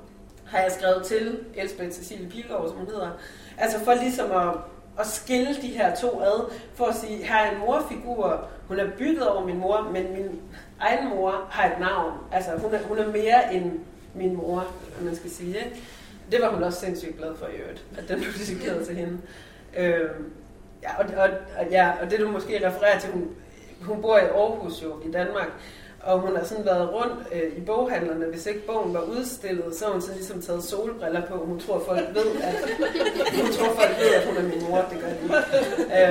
[0.52, 3.10] har jeg skrevet til Elsbeth Cecilie Pilgaard, som hun hedder.
[3.58, 4.56] Altså for ligesom at,
[5.00, 8.88] at skille de her to ad, for at sige, her er en morfigur, hun er
[8.98, 10.42] bygget over min mor, men min
[10.80, 12.14] egen mor har et navn.
[12.32, 13.80] Altså hun er, hun er mere end
[14.16, 14.68] min mor,
[15.02, 15.58] man skal sige.
[15.58, 15.84] Ikke?
[16.32, 19.18] Det var hun også sindssygt glad for i øvrigt, at den blev dedikeret til hende.
[19.78, 20.10] Øh,
[20.84, 23.30] ja, og, og, og, ja, og det du måske refererer til, hun,
[23.82, 25.48] hun bor i Aarhus jo, i Danmark,
[26.04, 28.26] og hun har sådan været rundt øh, i boghandlerne.
[28.26, 31.46] Hvis ikke bogen var udstillet, så har hun så ligesom taget solbriller på.
[31.46, 32.56] Hun tror, folk ved, at,
[33.42, 34.86] hun tror, folk ved, at hun er min mor.
[34.92, 35.44] Det gør de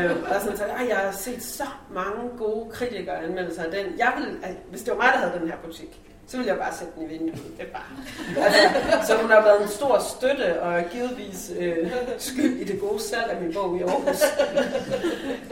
[0.04, 3.98] øh, Og sådan sagt, jeg har set så mange gode kritikere anmeldelser af den.
[3.98, 6.58] Jeg vil, altså, hvis det var mig, der havde den her butik, så ville jeg
[6.58, 7.42] bare sætte den i vinduet.
[7.58, 8.44] Det er bare.
[8.46, 13.02] Altså, så hun har været en stor støtte og givetvis øh, skyld i det gode
[13.02, 14.22] salg af min bog i Aarhus.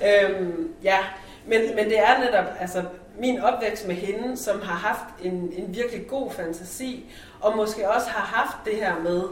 [0.09, 0.99] øhm, ja,
[1.47, 2.83] men, men det er netop altså,
[3.19, 7.11] min opvækst med hende, som har haft en, en virkelig god fantasi,
[7.41, 9.23] og måske også har haft det her med,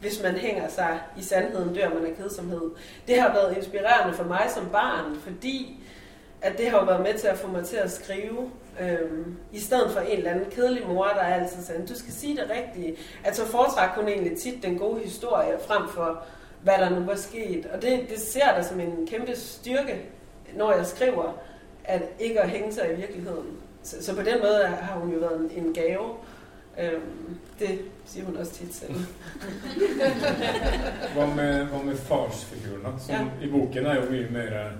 [0.00, 2.70] hvis man hænger sig i sandheden, dør man af kedsomhed.
[3.08, 5.80] Det har været inspirerende for mig som barn, fordi
[6.42, 9.90] at det har været med til at få mig til at skrive, øhm, i stedet
[9.92, 12.96] for en eller anden kedelig mor, der altid sagde, du skal sige det rigtige.
[13.24, 16.22] At så foretræk hun egentlig tit den gode historie, frem for
[16.62, 17.66] hvad der nu var sket.
[17.66, 20.02] Og det, det ser der som en kæmpe styrke,
[20.54, 21.32] når jeg skriver,
[21.84, 23.46] at ikke at hænge sig i virkeligheden.
[23.82, 26.14] Så, så på den måde har hun jo været en, en gave.
[26.80, 28.94] Øhm, det siger hun også tit selv.
[31.14, 33.00] hvad med, hvad med farsfiguren?
[33.00, 33.46] Som ja.
[33.46, 34.70] i boken er jo mye mere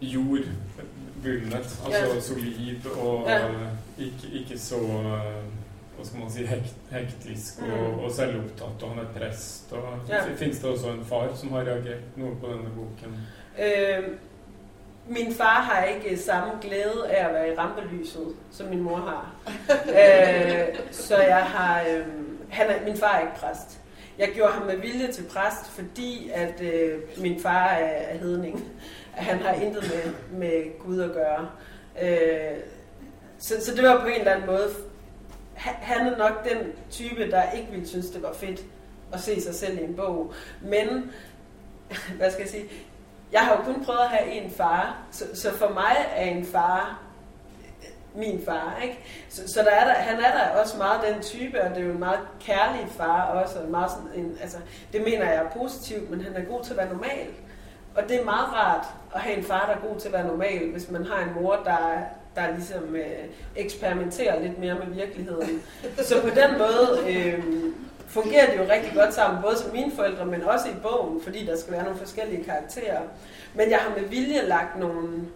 [0.00, 2.20] jordbundet, altså ja.
[2.20, 3.48] solid og ja.
[3.98, 4.76] ikke, ikke så
[5.98, 8.04] hva skal man si, hekt, hektisk og, mm.
[8.06, 9.72] og selvopptatt, og han er prest.
[9.72, 10.20] Og, ja.
[10.38, 13.16] Fins det også en far som har reagert noe på denne boken?
[13.58, 14.04] Øh,
[15.08, 19.34] min far har ikke samme glæde af at være i rampelyset, som min mor har.
[20.00, 21.82] øh, så jeg har...
[21.82, 22.06] Øh,
[22.50, 23.80] han er, min far er ikke præst.
[24.18, 28.64] Jeg gjorde ham med vilje til præst, fordi at øh, min far er, er hedning.
[29.12, 31.48] Han har intet med, med Gud at gøre.
[32.02, 32.58] Øh,
[33.38, 34.68] så, så det var på en eller anden måde...
[35.54, 38.64] Han er nok den type, der ikke ville synes, det var fedt
[39.12, 40.32] at se sig selv i en bog.
[40.62, 41.10] Men,
[42.18, 42.64] hvad skal jeg sige,
[43.32, 46.44] jeg har jo kun prøvet at have en far, så, så for mig er en
[46.44, 47.02] far
[48.14, 48.98] min far, ikke?
[49.28, 51.86] Så, så der er der, han er der også meget den type, og det er
[51.86, 54.58] jo en meget kærlig far også, og meget sådan en, altså,
[54.92, 57.26] det mener jeg er positivt, men han er god til at være normal.
[57.94, 60.26] Og det er meget rart at have en far, der er god til at være
[60.26, 61.98] normal, hvis man har en mor, der,
[62.34, 63.24] der ligesom øh,
[63.56, 65.62] eksperimenterer lidt mere med virkeligheden.
[65.98, 67.44] Så på den måde, øh,
[68.08, 71.46] fungerer det jo rigtig godt sammen, både som mine forældre, men også i bogen, fordi
[71.46, 73.02] der skal være nogle forskellige karakterer.
[73.54, 75.26] Men jeg har med vilje lagt nogle,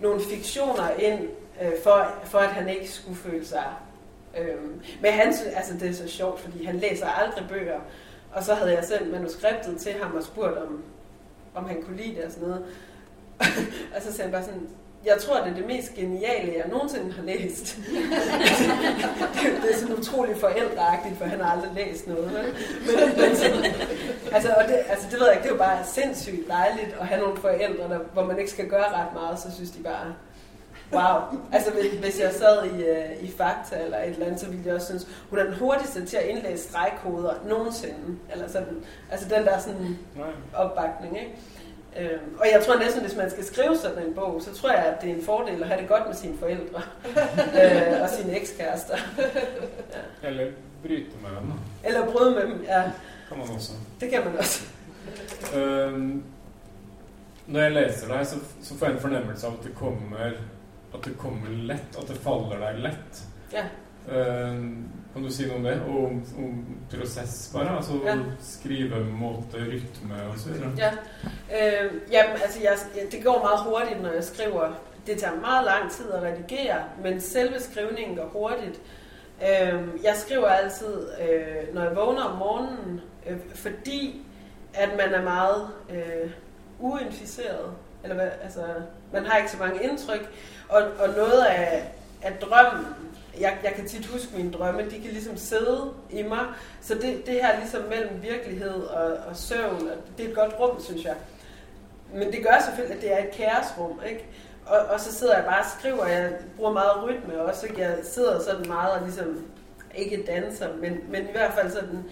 [0.00, 1.20] nogle fiktioner ind,
[1.62, 3.64] øh, for, for at han ikke skulle føle sig...
[4.38, 4.56] Øh,
[5.00, 7.80] men han, altså det er så sjovt, fordi han læser aldrig bøger,
[8.32, 10.82] og så havde jeg sendt manuskriptet til ham og spurgt, om,
[11.54, 12.64] om han kunne lide det og sådan noget.
[13.96, 14.68] og så sagde han bare sådan,
[15.06, 17.76] jeg tror, det er det mest geniale, jeg nogensinde har læst.
[19.62, 22.32] det er sådan utrolig forældreagtigt, for han har aldrig læst noget.
[22.32, 22.44] Men,
[23.20, 23.64] men sådan,
[24.32, 27.06] altså, og det, altså, det ved jeg ikke, det er jo bare sindssygt dejligt at
[27.06, 30.14] have nogle forældre, der, hvor man ikke skal gøre ret meget, så synes de bare,
[30.92, 31.40] wow.
[31.52, 34.74] Altså hvis jeg sad i, uh, i Fakta eller et eller andet, så ville jeg
[34.74, 38.18] også synes, hun er den hurtigste til at indlæse stregkoder nogensinde.
[38.32, 39.98] Eller sådan, altså den der sådan
[40.54, 41.36] opbakning, ikke?
[42.00, 44.84] Øh, og jeg tror næsten, hvis man skal skrive sådan en bog, så tror jeg,
[44.84, 46.82] at det er en fordel at have det godt med sine forældre
[47.60, 48.96] øh, og sine ekskærester.
[50.22, 50.28] ja.
[50.28, 51.52] Eller bryte med dem.
[51.84, 52.82] Eller bryde med dem, ja.
[53.28, 53.72] Kan man også.
[54.00, 54.64] Det kan man også.
[55.56, 56.24] um,
[57.46, 60.16] når jeg læser dig, så, så får jeg en fornemmelse av at det kommer,
[60.94, 63.22] at det kommer lett, at det faller deg lett.
[63.52, 63.64] Ja.
[64.06, 65.72] Um, kan du si noe om det?
[65.88, 67.76] Og om, om prosess, bare?
[67.76, 68.16] Altså ja.
[68.40, 70.72] skrivemåte, rytme og så videre?
[70.78, 70.90] Ja.
[71.56, 72.76] Øh, jamen, altså, jeg,
[73.12, 74.72] det går meget hurtigt, når jeg skriver.
[75.06, 78.80] Det tager meget lang tid at redigere, men selve skrivningen går hurtigt.
[79.42, 84.26] Øh, jeg skriver altid, øh, når jeg vågner om morgenen, øh, fordi
[84.74, 86.30] at man er meget øh,
[86.78, 87.72] uinficeret.
[88.02, 88.64] Eller hvad, altså,
[89.12, 90.28] man har ikke så mange indtryk.
[90.68, 91.92] Og, og noget af,
[92.22, 92.86] af drømmen
[93.40, 96.46] jeg, jeg kan tit huske mine drømme, de kan ligesom sidde i mig.
[96.80, 100.54] Så det, det her ligesom mellem virkelighed og, og søvn, og det er et godt
[100.60, 101.14] rum, synes jeg.
[102.14, 104.26] Men det gør selvfølgelig, at det er et kaosrum, ikke?
[104.66, 107.80] Og, og så sidder jeg bare og skriver, jeg bruger meget rytme også, ikke?
[107.80, 109.46] Jeg sidder sådan meget og ligesom,
[109.94, 112.04] ikke danser, men, men i hvert fald sådan,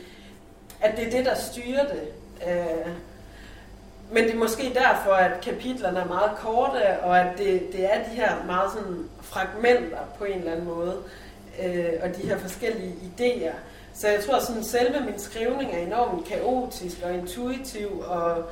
[0.80, 2.08] at det er det, der styrer det.
[2.48, 2.92] Øh,
[4.10, 8.04] men det er måske derfor, at kapitlerne er meget korte, og at det, det er
[8.04, 10.96] de her meget sådan fragmenter på en eller anden måde,
[11.64, 13.54] øh, og de her forskellige idéer.
[13.94, 18.44] Så jeg tror, at selve min skrivning er enormt kaotisk og intuitiv, og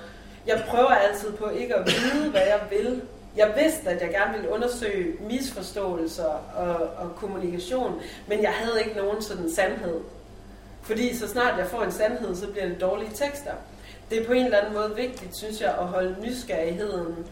[0.47, 3.03] jeg prøver altid på ikke at vide, hvad jeg vil.
[3.37, 6.25] Jeg vidste, at jeg gerne ville undersøge misforståelser
[6.57, 10.01] og, og kommunikation, men jeg havde ikke nogen sådan sandhed.
[10.83, 13.53] Fordi så snart jeg får en sandhed, så bliver det dårlige tekster
[14.13, 17.27] det er på en eller anden måde vigtigt, synes jeg, at holde nysgerrigheden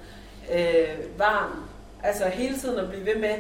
[0.53, 1.64] øh, varm.
[2.03, 3.34] Altså hele tiden at blive ved med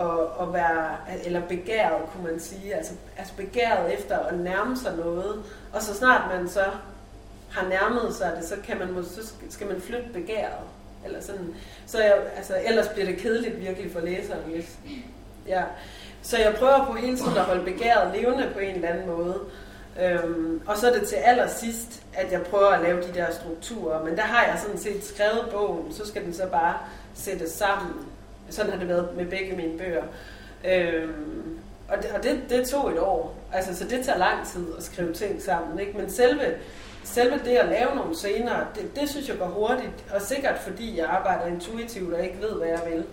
[0.00, 2.74] at, at være, eller begæret, kunne man sige.
[2.74, 5.42] Altså, altså begæret efter at nærme sig noget.
[5.72, 6.64] Og så snart man så
[7.50, 10.64] har nærmet sig det, så, kan man, så skal man flytte begæret.
[11.04, 11.54] Eller sådan.
[11.86, 14.40] Så jeg, altså, ellers bliver det kedeligt virkelig for læseren.
[14.40, 14.78] Hvis,
[15.46, 15.62] ja.
[16.22, 19.40] Så jeg prøver på hele tiden at holde begæret levende på en eller anden måde.
[20.02, 24.04] Øhm, og så er det til allersidst, at jeg prøver at lave de der strukturer.
[24.04, 26.78] Men der har jeg sådan set skrevet bogen, så skal den så bare
[27.14, 27.92] sættes sammen.
[28.50, 30.04] Sådan har det været med begge mine bøger.
[30.64, 31.58] Øhm,
[31.88, 33.36] og det, og det, det tog et år.
[33.52, 35.78] Altså, så det tager lang tid at skrive ting sammen.
[35.78, 35.98] Ikke?
[35.98, 36.54] Men selve,
[37.04, 40.04] selve det at lave nogle scener, det, det synes jeg går hurtigt.
[40.14, 43.04] Og sikkert fordi jeg arbejder intuitivt og ikke ved, hvad jeg vil.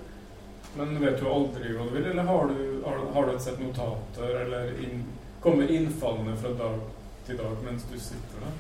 [0.76, 3.60] Men vet du aldrig, hvad du vil, eller har du, har, har du et sæt
[3.60, 5.06] notater, eller in,
[5.42, 6.80] kommer indfallene fra dag
[7.26, 8.52] til dag, mens du sitter der?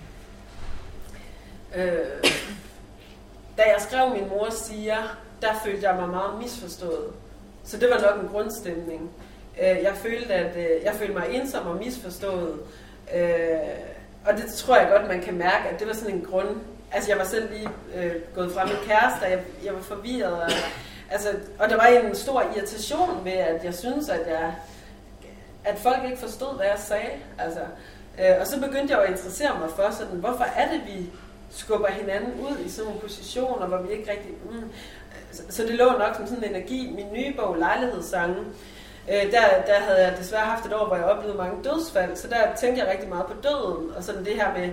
[1.75, 2.23] Øh,
[3.57, 7.13] da jeg skrev min mor siger, der følte jeg mig meget misforstået.
[7.63, 9.11] Så det var nok en grundstemning.
[9.61, 12.59] Øh, jeg følte, at øh, jeg følte mig ensom og misforstået.
[13.15, 13.59] Øh,
[14.25, 16.57] og det tror jeg godt, man kan mærke, at det var sådan en grund.
[16.91, 20.33] Altså, jeg var selv lige øh, gået fra min kæreste, og jeg, jeg var forvirret.
[20.33, 20.49] Og,
[21.11, 21.29] altså,
[21.59, 24.53] og der var en stor irritation ved, at jeg synes, at jeg
[25.63, 27.11] at folk ikke forstod, hvad jeg sagde.
[27.37, 27.59] Altså,
[28.19, 31.09] øh, og så begyndte jeg at interessere mig for, sådan, hvorfor er det, vi
[31.49, 34.31] skubber hinanden ud i sådan nogle positioner, hvor vi ikke rigtig...
[34.51, 34.71] Mm.
[35.32, 36.93] Så, så det lå nok som sådan en energi.
[36.95, 38.39] Min nye bog, Lejlighedssange,
[39.09, 42.27] øh, der, der havde jeg desværre haft et år, hvor jeg oplevede mange dødsfald, så
[42.27, 44.69] der tænkte jeg rigtig meget på døden, og sådan det her med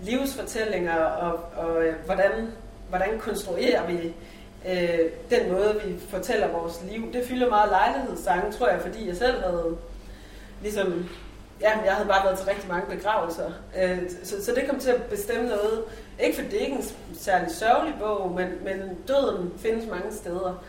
[0.00, 2.52] livsfortællinger, og, og øh, hvordan,
[2.88, 4.14] hvordan konstruerer vi
[4.68, 4.98] øh,
[5.30, 7.12] den måde, vi fortæller vores liv.
[7.12, 9.76] Det fylder meget lejlighedssange, tror jeg, fordi jeg selv havde
[10.62, 11.08] ligesom,
[11.60, 13.50] ja, jeg havde bare været til rigtig mange begravelser.
[13.82, 15.84] Øh, så, så det kom til at bestemme noget.
[16.20, 20.64] Ikke fordi det er ikke en særlig sørgelig bog, men, men døden findes mange steder.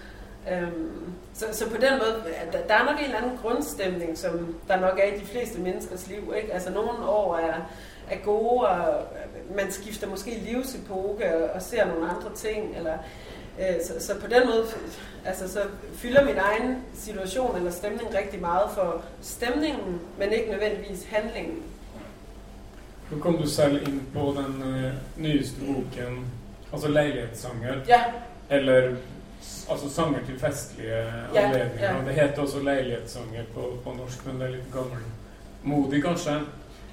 [0.52, 4.56] Øhm, så, så på den måde, der, der er nok en eller anden grundstemning, som
[4.68, 6.34] der nok er i de fleste menneskers liv.
[6.38, 6.54] Ikke?
[6.54, 7.54] Altså nogle år er,
[8.10, 9.04] er gode, og
[9.56, 12.98] man skifter måske livsepoke og, og ser nogle andre ting, eller
[13.60, 14.66] Øh, så, så på den måde
[15.26, 15.60] altså, så
[15.94, 21.64] fylder min egen situation eller stemning rigtig meget for stemningen, men ikke nødvendigvis handlingen.
[23.12, 24.92] Nu kom du selv ind på den uh,
[25.24, 26.26] nyeste boken,
[26.74, 27.82] altså lejlighedssanger.
[27.88, 28.04] Ja.
[28.50, 28.96] Eller
[29.70, 30.98] altså sanger til festlige
[31.34, 31.96] ja, anledninger.
[31.96, 32.06] Ja.
[32.06, 35.04] Det heter også lejlighedssanger på, på norsk, men det er lidt gammel
[35.64, 36.40] modig kanskje.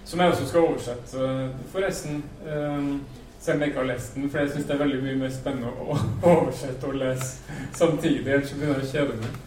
[0.04, 1.50] Som jeg også skal oversette.
[1.72, 2.24] Forresten,
[2.56, 3.02] um,
[3.40, 5.30] selv om jeg ikke har lest den, for jeg synes det er veldig mye mer
[5.34, 5.98] spennende å
[6.32, 9.38] oversette og lese samtidig, ellers begynner jeg å kjede meg.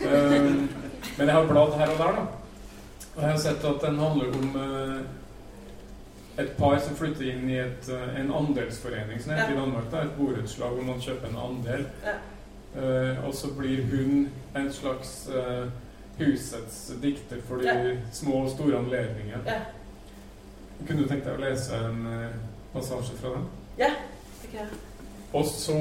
[0.00, 0.68] Um,
[1.18, 2.26] men jeg har bladd her og der, da.
[3.16, 5.19] Og jeg har sett at den handler om uh,
[6.40, 9.56] et par som flytter inn i et, uh, en andelsforening som heter ja.
[9.56, 9.88] i Danmark.
[9.92, 11.86] Da, et borettslag hvor man kjøper en andel.
[12.04, 12.18] Ja.
[12.70, 15.28] Uh, og så blir hun en slags
[16.18, 17.96] husets dikter for de ja.
[18.12, 19.42] små og store anledninger.
[19.46, 19.62] Ja.
[20.86, 22.06] Kunne du tenkt deg å lese en
[22.74, 23.50] passasje fra den?
[23.80, 23.90] Ja,
[24.42, 24.80] det kan jeg.
[25.32, 25.76] Og så,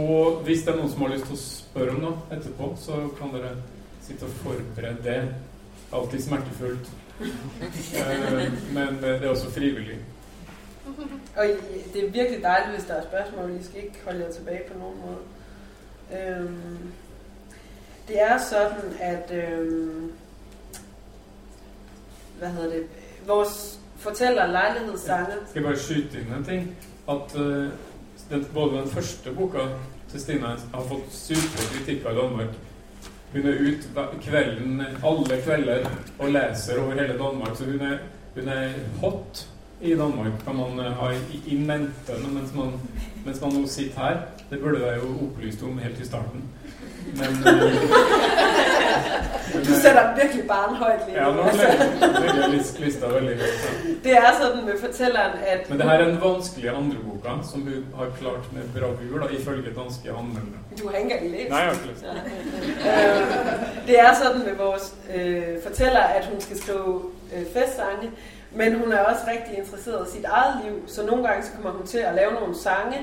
[0.46, 3.32] hvis det er noen som har lyst til å spørre om noe etterpå, så kan
[3.34, 3.56] dere
[4.06, 5.20] sitte og forberede det.
[5.96, 6.92] Alltid smertefullt.
[8.00, 8.44] eh,
[8.76, 9.98] men det er også frivillig.
[11.36, 11.46] Og
[11.94, 13.52] det er virkelig dejligt, hvis der er spørgsmål.
[13.60, 15.22] I skal ikke holde jer tilbage på nogen måde.
[16.22, 16.92] Øhm,
[18.08, 20.12] det er sådan, at øhm,
[22.40, 22.84] hvad hedder det,
[23.28, 25.34] vores fortæller lejlighedssange.
[25.50, 26.78] Skal bare skyde ind en ting?
[27.10, 27.70] At øh,
[28.30, 29.60] den, både den første boka
[30.12, 32.48] til Stine har fått super kritikker i Danmark.
[33.32, 37.98] Hun er ute kvelden, alle kvelder og leser over hele Danmark, så hun er,
[38.36, 38.70] hun er
[39.02, 39.48] hot
[39.82, 42.72] i Danmark, kan man uh, ha i, i mente mens man,
[43.26, 44.18] mens man nå sitter her.
[44.50, 46.44] Det burde jeg jo opplyst om helt i starten.
[47.16, 47.72] Men uh,
[49.68, 51.68] du sætter virkelig bare en højt lige Ja, nå altså,
[52.02, 53.60] legger jeg list- lista veldig høyt.
[54.04, 54.10] ja.
[54.10, 57.62] det er sådan med fortælleren, at Men det her er den vanskelige andre boka, som
[57.62, 60.60] hun har klart med bravur, da, ifølge danske anmeldere.
[60.82, 61.50] du har ikke engang læst.
[61.50, 62.04] Nei, jeg har ikke lyst.
[62.90, 67.02] Øh, det er sådan med vores øh, fortæller, at hun skal skrive
[67.36, 68.08] øh, festsange,
[68.52, 71.72] men hun er også rigtig interesseret i sit eget liv, så nogle gange så kommer
[71.72, 72.98] hun til at lave nogle sange,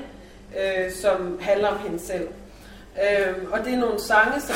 [0.59, 2.27] øh, som handler om hende selv.
[3.03, 4.55] Øh, og det er nogle sange, som...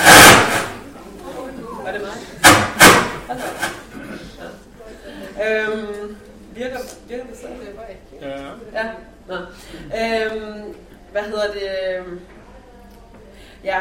[1.83, 2.11] Var det mig?
[3.27, 3.39] Hold.
[5.37, 5.61] Ja.
[5.61, 6.17] Øhm,
[6.55, 6.77] virker,
[7.07, 7.55] virker det stadig?
[8.21, 8.41] Ja.
[8.73, 8.89] Ja.
[9.27, 9.35] Nå.
[9.35, 10.75] Øhm,
[11.11, 12.03] hvad hedder det?
[13.63, 13.79] Ja,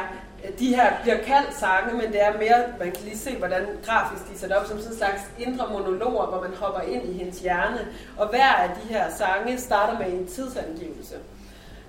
[0.58, 4.28] de her bliver kaldt sange, men det er mere, man kan lige se, hvordan grafisk
[4.28, 7.12] de er sat op som sådan en slags indre monologer, hvor man hopper ind i
[7.12, 7.88] hendes hjerne.
[8.16, 11.14] Og hver af de her sange starter med en tidsangivelse.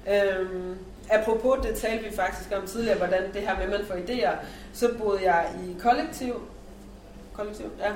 [0.10, 0.78] Øhm,
[1.10, 4.36] apropos, det talte vi faktisk om tidligere, hvordan det her med, at man får idéer.
[4.74, 6.42] Så boede jeg i kollektiv,
[7.34, 7.92] kollektiv, ja.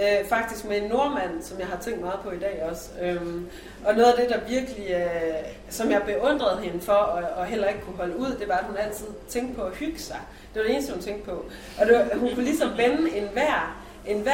[0.00, 2.90] Øh, faktisk med en nordmand, som jeg har tænkt meget på i dag også.
[3.02, 3.48] Øhm,
[3.84, 5.34] og noget af det, der virkelig, øh,
[5.70, 8.64] som jeg beundrede hende for, og, og heller ikke kunne holde ud, det var, at
[8.64, 10.20] hun altid tænkte på at hygge sig.
[10.54, 11.44] Det var det eneste, hun tænkte på.
[11.80, 14.26] Og det var, hun kunne ligesom vende en enhver en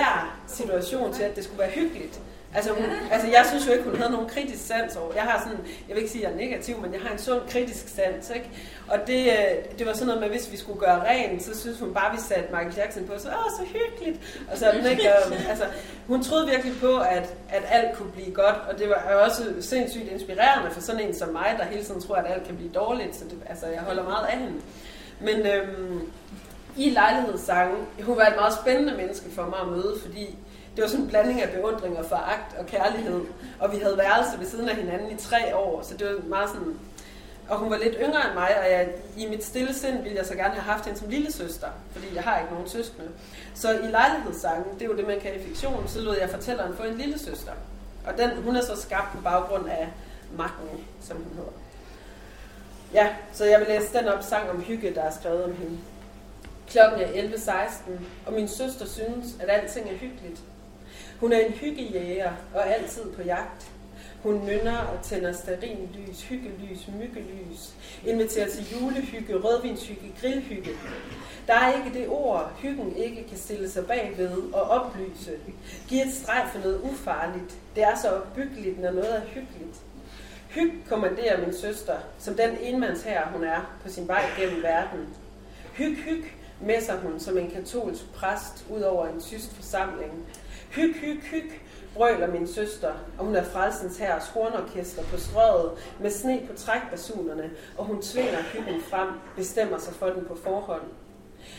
[0.47, 2.21] situation til, at det skulle være hyggeligt.
[2.55, 5.15] Altså, hun, altså, jeg synes jo ikke, hun havde nogen kritisk sans over.
[5.15, 7.19] Jeg har sådan, jeg vil ikke sige, at jeg er negativ, men jeg har en
[7.19, 8.51] sund kritisk sans, ikke?
[8.89, 11.81] Og det, øh, det var sådan noget med, hvis vi skulle gøre rent, så synes
[11.81, 14.45] hun bare, vi satte Michael Jackson på, så åh, så hyggeligt.
[14.53, 15.65] Og så den ikke, og, altså,
[16.07, 20.13] hun troede virkelig på, at, at alt kunne blive godt, og det var også sindssygt
[20.13, 23.17] inspirerende for sådan en som mig, der hele tiden tror, at alt kan blive dårligt,
[23.17, 24.55] så det, altså, jeg holder meget af hende.
[25.21, 26.11] Men øhm,
[26.77, 30.37] i lejlighedssangen, hun var et meget spændende menneske for mig at møde, fordi
[30.77, 33.21] det var sådan en blanding af beundring og foragt og kærlighed.
[33.61, 36.49] Og vi havde værelse ved siden af hinanden i tre år, så det var meget
[36.49, 36.79] sådan...
[37.49, 40.27] Og hun var lidt yngre end mig, og jeg, i mit stille sind ville jeg
[40.27, 43.09] så gerne have haft hende som lille søster, fordi jeg har ikke nogen søskende.
[43.55, 46.77] Så i lejlighedssangen, det er jo det, man kan i fiktion, så lod jeg fortælleren
[46.77, 47.53] få en lille søster.
[48.07, 49.89] Og den, hun er så skabt på baggrund af
[50.37, 50.69] Magten,
[51.01, 51.53] som hun hedder.
[52.95, 55.79] Ja, så jeg vil læse den op, sang om hygge, der er skrevet om hende.
[56.69, 57.91] Klokken er 11.16,
[58.27, 60.41] og min søster synes, at alting er hyggeligt.
[61.21, 63.71] Hun er en hyggejæger og altid på jagt.
[64.23, 65.33] Hun nynner og tænder
[65.95, 67.75] lys, hyggelys, myggelys,
[68.07, 70.71] inviterer til julehygge, rødvinshygge, grillhygge.
[71.47, 75.33] Der er ikke det ord, hyggen ikke kan stille sig bagved og oplyse.
[75.89, 77.59] Giv et streg for noget ufarligt.
[77.75, 79.81] Det er så opbyggeligt, når noget er hyggeligt.
[80.49, 85.09] Hyg kommanderer min søster, som den enmands her hun er på sin vej gennem verden.
[85.73, 86.25] Hyg, hyg,
[86.61, 90.13] messer hun som en katolsk præst ud over en tysk forsamling.
[90.71, 91.51] Hyg, hyg, hyg,
[91.95, 97.51] brøler min søster, og hun er frelsens herres hornorkester på strøget med sne på trækbasunerne,
[97.79, 100.83] og hun tvinger hyggen frem, bestemmer sig for den på forhånd.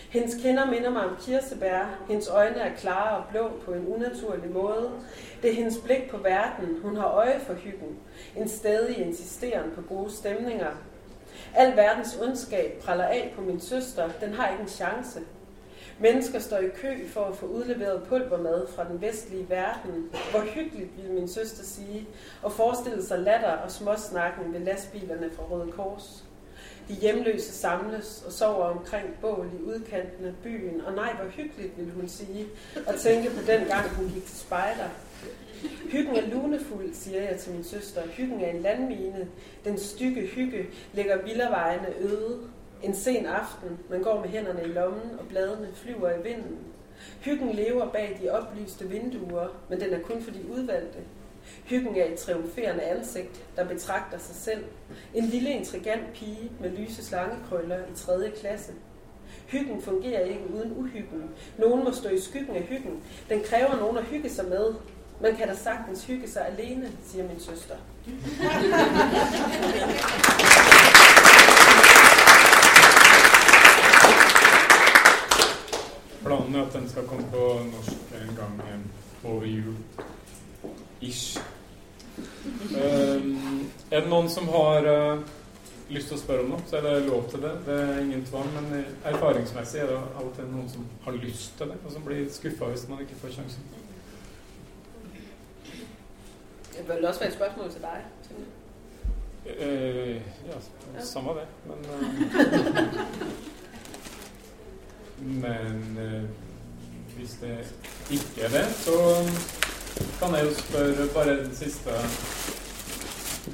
[0.10, 4.52] Hendes kinder minder mig om kirsebær, hendes øjne er klare og blå på en unaturlig
[4.52, 4.92] måde.
[5.42, 7.98] Det er hendes blik på verden, hun har øje for hyggen,
[8.38, 10.72] en stadig insisteren på gode stemninger.
[11.56, 15.20] Al verdens ondskab praller af på min søster, den har ikke en chance.
[16.02, 20.10] Mennesker står i kø for at få udleveret pulvermad fra den vestlige verden.
[20.32, 22.08] Hvor hyggeligt, ville min søster sige,
[22.42, 26.24] og forestille sig latter og småsnakken ved lastbilerne fra Røde Kors.
[26.88, 31.78] De hjemløse samles og sover omkring bål i udkanten af byen, og nej, hvor hyggeligt,
[31.78, 32.46] ville hun sige,
[32.88, 34.90] og tænke på den gang, hun gik til spejder.
[35.92, 38.02] Hyggen er lunefuld, siger jeg til min søster.
[38.08, 39.28] Hyggen er en landmine.
[39.66, 42.40] Den stykke hygge ligger villavejene øde.
[42.84, 46.58] En sen aften, man går med hænderne i lommen, og bladene flyver i vinden.
[47.20, 51.00] Hyggen lever bag de oplyste vinduer, men den er kun for de udvalgte.
[51.66, 54.64] Hyggen er et triumferende ansigt, der betragter sig selv.
[55.14, 58.32] En lille intrigant pige med lyse slangekrøller i 3.
[58.42, 58.72] klasse.
[59.48, 61.24] Hyggen fungerer ikke uden uhyggen.
[61.58, 63.04] Nogen må stå i skyggen af hyggen.
[63.30, 64.74] Den kræver nogen at hygge sig med.
[65.22, 67.76] Man kan da sagtens hygge sig alene, siger min søster.
[76.24, 78.62] Planen er at den skal komme på norsk en gang
[79.24, 79.76] over jul.
[81.02, 81.40] Ish.
[82.72, 85.24] Um, er det noen som har uh,
[85.92, 87.52] lyst til å spørre om noe, så er det lov til det.
[87.66, 91.18] Det er ingen tvang, men eh, erfaringsmessig er det av og til noen som har
[91.20, 93.70] lyst til det, og som blir skuffa hvis man ikke får sjansen.
[96.72, 97.98] Det vil også være et spørgsmål til dig.
[99.52, 100.60] Eh, ja,
[101.04, 103.26] samme det, men eh,
[105.22, 106.24] Men eh,
[107.18, 107.58] hvis det
[108.12, 108.92] ikke er det, så
[110.20, 111.90] kan jeg jo spørre bare den siste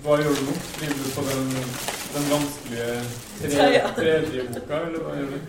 [0.04, 0.54] Hva gjør du nå?
[0.74, 1.48] Skriver du på den,
[2.16, 2.92] den vanskelige
[3.42, 3.82] tre, Tredje.
[3.96, 5.40] tredje boka, eller hva gjør du?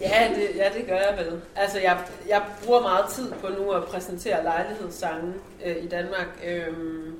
[0.00, 1.40] Ja, det, ja, det gør jeg vel.
[1.56, 5.32] Altså, jeg, jeg bruger meget tid på nu at præsentere lejlighedssange
[5.64, 6.28] øh, i Danmark.
[6.46, 7.14] Øhm,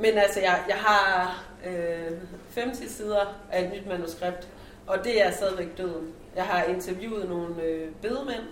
[0.00, 2.12] men altså, jeg, jeg har øh,
[2.54, 4.48] 50 sider af et nyt manuskript,
[4.86, 6.12] og det er stadigvæk døden.
[6.36, 8.42] Jeg har interviewet nogle øh, bedemænd.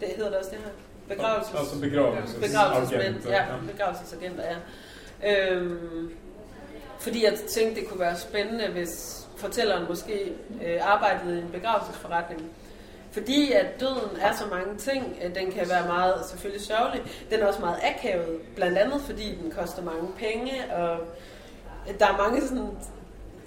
[0.00, 0.70] Det hedder det også det her?
[1.16, 1.54] Begravelses...
[1.58, 3.32] Altså begravelses Begravelsesmænd, ja.
[3.32, 3.72] ja.
[3.72, 4.56] Begravelsesagenter, ja.
[5.30, 6.10] Øhm,
[6.98, 10.32] fordi jeg tænkte, det kunne være spændende, hvis fortælleren måske
[10.64, 12.50] øh, arbejdede i en begravelsesforretning.
[13.10, 17.02] Fordi at døden er så mange ting, at den kan være meget selvfølgelig sørgelig.
[17.30, 20.98] Den er også meget akavet, blandt andet fordi den koster mange penge, og
[21.98, 22.68] der er mange sådan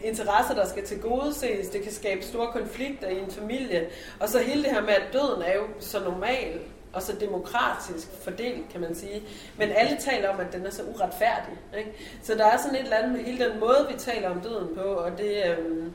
[0.01, 1.69] interesser, der skal tilgodeses.
[1.69, 3.87] Det kan skabe store konflikter i en familie.
[4.19, 6.59] Og så hele det her med, at døden er jo så normal
[6.93, 9.23] og så demokratisk fordelt, kan man sige.
[9.57, 11.53] Men alle taler om, at den er så uretfærdig.
[11.77, 11.91] Ikke?
[12.23, 14.75] Så der er sådan et eller andet med hele den måde, vi taler om døden
[14.75, 15.93] på, og det, øhm,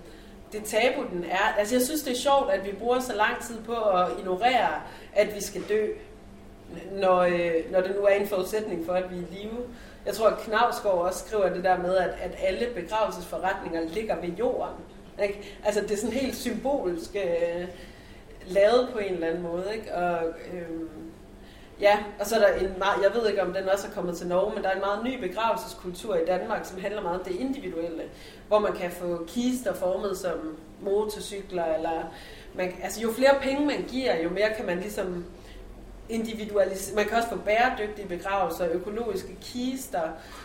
[0.52, 1.54] det tabu, den er.
[1.58, 4.70] Altså jeg synes, det er sjovt, at vi bruger så lang tid på at ignorere,
[5.14, 5.86] at vi skal dø,
[6.92, 9.58] når, øh, når det nu er en forudsætning for, at vi er i live.
[10.06, 14.28] Jeg tror, at Knavsgaard også skriver det der med, at, at alle begravelsesforretninger ligger ved
[14.28, 14.76] jorden.
[15.22, 15.58] Ikke?
[15.64, 17.68] Altså det er sådan helt symbolsk øh,
[18.46, 19.64] lavet på en eller anden måde.
[19.74, 19.94] Ikke?
[19.94, 20.88] Og, øh,
[21.80, 24.16] ja, og så er der en meget, jeg ved ikke om den også er kommet
[24.16, 27.24] til Norge, men der er en meget ny begravelseskultur i Danmark, som handler meget om
[27.24, 28.02] det individuelle,
[28.48, 32.12] hvor man kan få kister formet som motorcykler, eller
[32.54, 35.24] man, altså jo flere penge man giver, jo mere kan man ligesom
[36.08, 36.96] individualisere.
[36.96, 40.02] Man kan også få bæredygtige begravelser, økologiske kister,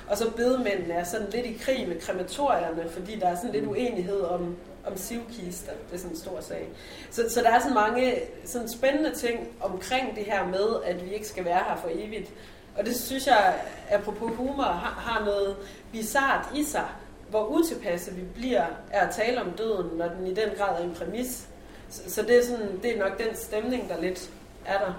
[0.07, 3.65] og så bedemændene er sådan lidt i krig med krematorierne, fordi der er sådan lidt
[3.65, 4.55] uenighed om,
[4.85, 5.71] om sivkister.
[5.71, 6.67] Det er sådan en stor sag.
[7.11, 11.13] Så, så der er sådan mange sådan spændende ting omkring det her med, at vi
[11.13, 12.31] ikke skal være her for evigt.
[12.77, 13.55] Og det synes jeg,
[13.91, 15.55] apropos humor, har, har noget
[15.91, 16.87] bizart i sig,
[17.29, 20.83] hvor utilpasse vi bliver af at tale om døden, når den i den grad er
[20.83, 21.47] en præmis.
[21.89, 24.29] Så, så det, er sådan, det er nok den stemning, der lidt
[24.65, 24.93] er der.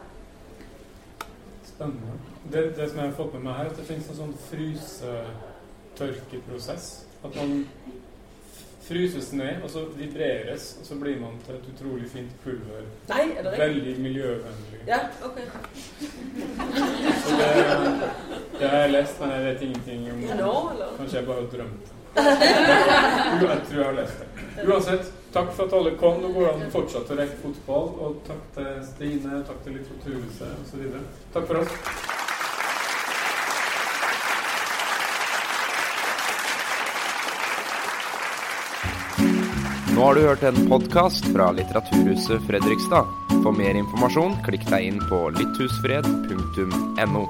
[1.79, 2.13] Spennende.
[2.53, 4.35] Det, det som jeg har fått med meg her, er at det finnes en sånn
[4.49, 6.87] frysetørkeprosess.
[7.23, 7.51] At man
[8.89, 12.83] fryses ned, og så vibreres, og så blir man til et utrolig fint pulver.
[13.09, 13.69] Nej, er det rigtigt?
[13.69, 14.81] Veldig miljøvennlig.
[14.89, 14.99] Ja,
[15.29, 15.47] okay.
[17.23, 17.49] Så det,
[18.59, 20.89] det har jeg lest, men jeg vet ingenting om eller?
[20.97, 21.93] Kanskje jeg bare har drømt det.
[22.19, 22.25] Jeg
[23.71, 24.27] tror jeg har lest det.
[24.67, 26.23] Uansett, takk for at alle kom.
[26.23, 27.91] Nå går det an fortsatt å rekke fotball.
[28.05, 30.83] Og takk til Stine, takk til Litteraturhuset osv.
[31.35, 31.73] Takk for oss.
[39.99, 43.07] Nå har du hørt en podkast fra Litteraturhuset Fredrikstad.
[43.43, 47.25] For mer informasjon, klikk deg inn på litthusfred.no.